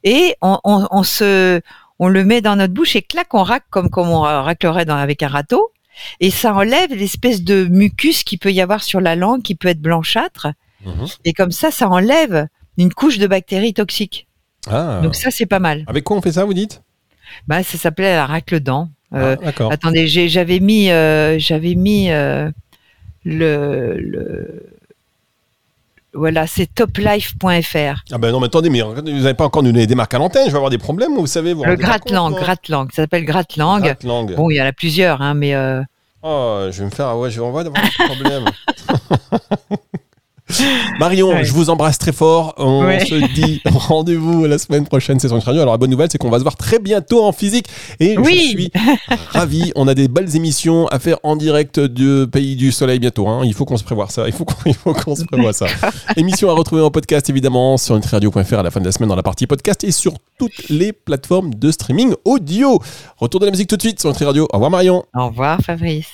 Et 0.04 0.36
on, 0.42 0.60
on, 0.63 0.88
on 0.92 1.04
se, 1.04 1.62
on 2.00 2.08
le 2.08 2.24
met 2.26 2.42
dans 2.42 2.56
notre 2.56 2.74
bouche 2.74 2.96
et 2.96 3.02
clac, 3.02 3.34
on 3.34 3.44
racle 3.44 3.66
comme 3.70 3.89
comme 3.89 4.10
on 4.10 4.22
raclerait 4.22 4.86
dans, 4.86 4.96
avec 4.96 5.22
un 5.24 5.28
râteau. 5.28 5.70
Et 6.20 6.32
ça 6.32 6.54
enlève 6.56 6.89
l'espèce 6.94 7.44
de 7.44 7.66
mucus 7.66 8.24
qui 8.24 8.38
peut 8.38 8.52
y 8.52 8.62
avoir 8.62 8.82
sur 8.84 9.00
la 9.02 9.16
langue, 9.16 9.42
qui 9.44 9.54
peut 9.56 9.68
être 9.70 9.82
blanchâtre. 9.82 10.48
Mhm. 10.86 11.08
Et 11.26 11.34
comme 11.34 11.52
ça, 11.52 11.72
ça 11.72 11.88
enlève 11.89 12.48
une 12.78 12.93
couche 12.93 13.17
de 13.17 13.28
bactéries 13.28 13.74
toxiques. 13.74 14.28
Ah. 14.69 15.00
Donc 15.04 15.15
ça, 15.15 15.30
c'est 15.32 15.46
pas 15.46 15.60
mal. 15.60 15.84
Avec 15.88 16.04
quoi 16.04 16.17
on 16.17 16.22
fait 16.22 16.34
ça, 16.34 16.46
vous 16.46 16.54
dites? 16.54 16.82
Bah, 17.48 17.63
ça 17.63 17.78
s'appelait 17.78 18.15
la 18.15 18.26
racle-dent. 18.26 18.89
Euh, 19.13 19.36
Ah, 19.39 19.46
D'accord. 19.46 19.72
Attendez, 19.72 20.08
j'avais 20.08 20.60
mis, 20.60 20.89
euh, 20.89 21.38
j'avais 21.39 21.76
mis 21.76 22.10
euh, 22.12 22.50
le, 23.24 23.96
le, 23.98 24.69
voilà, 26.13 26.48
c'est 26.48 26.67
toplife.fr. 26.74 28.04
Ah 28.12 28.17
ben 28.17 28.32
non, 28.32 28.39
mais 28.39 28.46
attendez, 28.48 28.69
mais 28.69 28.82
vous 28.82 29.02
n'avez 29.02 29.34
pas 29.34 29.46
encore 29.46 29.63
donné 29.63 29.88
des 29.88 29.96
marques 29.96 30.13
à 30.13 30.19
l'antenne, 30.19 30.46
je 30.46 30.52
vais 30.52 30.58
avoir 30.58 30.69
des 30.69 30.78
problèmes, 30.78 31.15
vous 31.15 31.28
savez. 31.28 31.54
Vous 31.54 31.63
Le 31.63 31.76
gratte-langue, 31.76 32.36
gratte-langue, 32.36 32.91
ça 32.91 33.04
s'appelle 33.04 33.26
gratte-langue. 33.26 33.84
Gratte-langue. 33.84 34.36
Bon, 34.36 34.50
il 34.50 34.56
y 34.56 34.62
en 34.62 34.65
a 34.65 34.74
plusieurs, 34.74 35.22
hein, 35.22 35.34
mais 35.34 35.54
euh, 35.56 35.82
Oh, 36.22 36.67
je 36.72 36.80
vais 36.80 36.86
me 36.86 36.89
faire. 36.89 37.17
Ouais, 37.17 37.30
je 37.30 37.39
vais 37.41 37.46
avoir 37.48 37.63
des 37.63 37.72
problèmes. 37.72 38.46
Marion, 41.00 41.30
Ouais. 41.30 41.44
je 41.44 41.52
vous 41.54 41.70
embrasse 41.70 41.98
très 41.98 42.12
fort. 42.12 42.54
On 42.58 42.86
Ouais. 42.86 43.06
se 43.06 43.16
dit 43.34 43.62
rendez-vous 43.66 44.46
la 44.46 44.58
semaine 44.58 44.86
prochaine, 44.86 45.20
c'est 45.20 45.28
sur 45.28 45.42
Radio. 45.42 45.62
Alors, 45.62 45.74
la 45.74 45.78
bonne 45.78 45.89
nouvelle, 45.89 46.10
c'est 46.12 46.18
qu'on 46.18 46.30
va 46.30 46.38
se 46.38 46.44
voir 46.44 46.56
très 46.56 46.80
bientôt 46.80 47.24
en 47.26 47.32
physique. 47.32 47.68
Et 48.00 48.18
Oui. 48.18 48.42
je 48.44 48.48
suis 48.50 48.72
ravi. 49.30 49.72
On 49.76 49.88
a 49.88 49.94
des 49.94 50.08
belles 50.08 50.36
émissions 50.36 50.88
à 50.88 51.00
faire 51.00 51.18
en 51.24 51.36
direct 51.36 51.80
du 51.80 52.26
Pays 52.32 52.56
du 52.56 52.72
Soleil 52.72 53.00
bientôt. 53.00 53.28
hein. 53.28 53.42
Il 53.44 53.54
faut 53.54 53.66
qu'on 53.66 53.78
se 53.78 53.84
prévoie 53.84 54.08
ça. 54.10 54.28
Il 54.28 54.34
faut 54.34 54.46
qu'on 54.46 54.54
il 54.66 54.74
faut 54.74 54.94
qu'on 54.94 55.16
se 55.16 55.24
prévoie 55.26 55.54
ça. 55.54 55.66
Émission 56.16 56.50
à 56.50 56.54
retrouver 56.54 56.82
en 56.82 56.92
podcast, 56.92 57.30
évidemment, 57.30 57.78
sur 57.78 57.96
nutriradio.fr 57.96 58.54
à 58.60 58.63
la 58.63 58.72
fin 58.72 58.80
de 58.80 58.86
la 58.86 58.92
semaine 58.92 59.10
dans 59.10 59.16
la 59.16 59.24
partie 59.24 59.48
podcast 59.48 59.84
et 59.84 59.92
sur 59.92 60.13
toutes 60.39 60.70
les 60.70 60.94
plateformes 60.94 61.54
de 61.54 61.72
streaming 61.72 62.13
audio. 62.26 62.80
Retour 63.18 63.39
de 63.39 63.46
la 63.46 63.52
musique 63.52 63.70
tout 63.70 63.78
de 63.78 63.82
suite 63.82 64.00
sur 64.00 64.10
Nutri 64.10 64.26
Radio. 64.26 64.46
Au 64.52 64.56
revoir, 64.56 64.72
Marion. 64.72 65.04
au 65.16 65.28
revoir 65.28 65.60
Fabrice. 65.62 66.08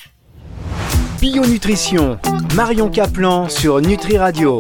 Bio 1.20 1.46
Nutrition, 1.46 2.18
Marion 2.56 2.90
Caplan 2.90 3.50
sur 3.50 3.82
Nutri 3.82 4.18
Radio. 4.18 4.58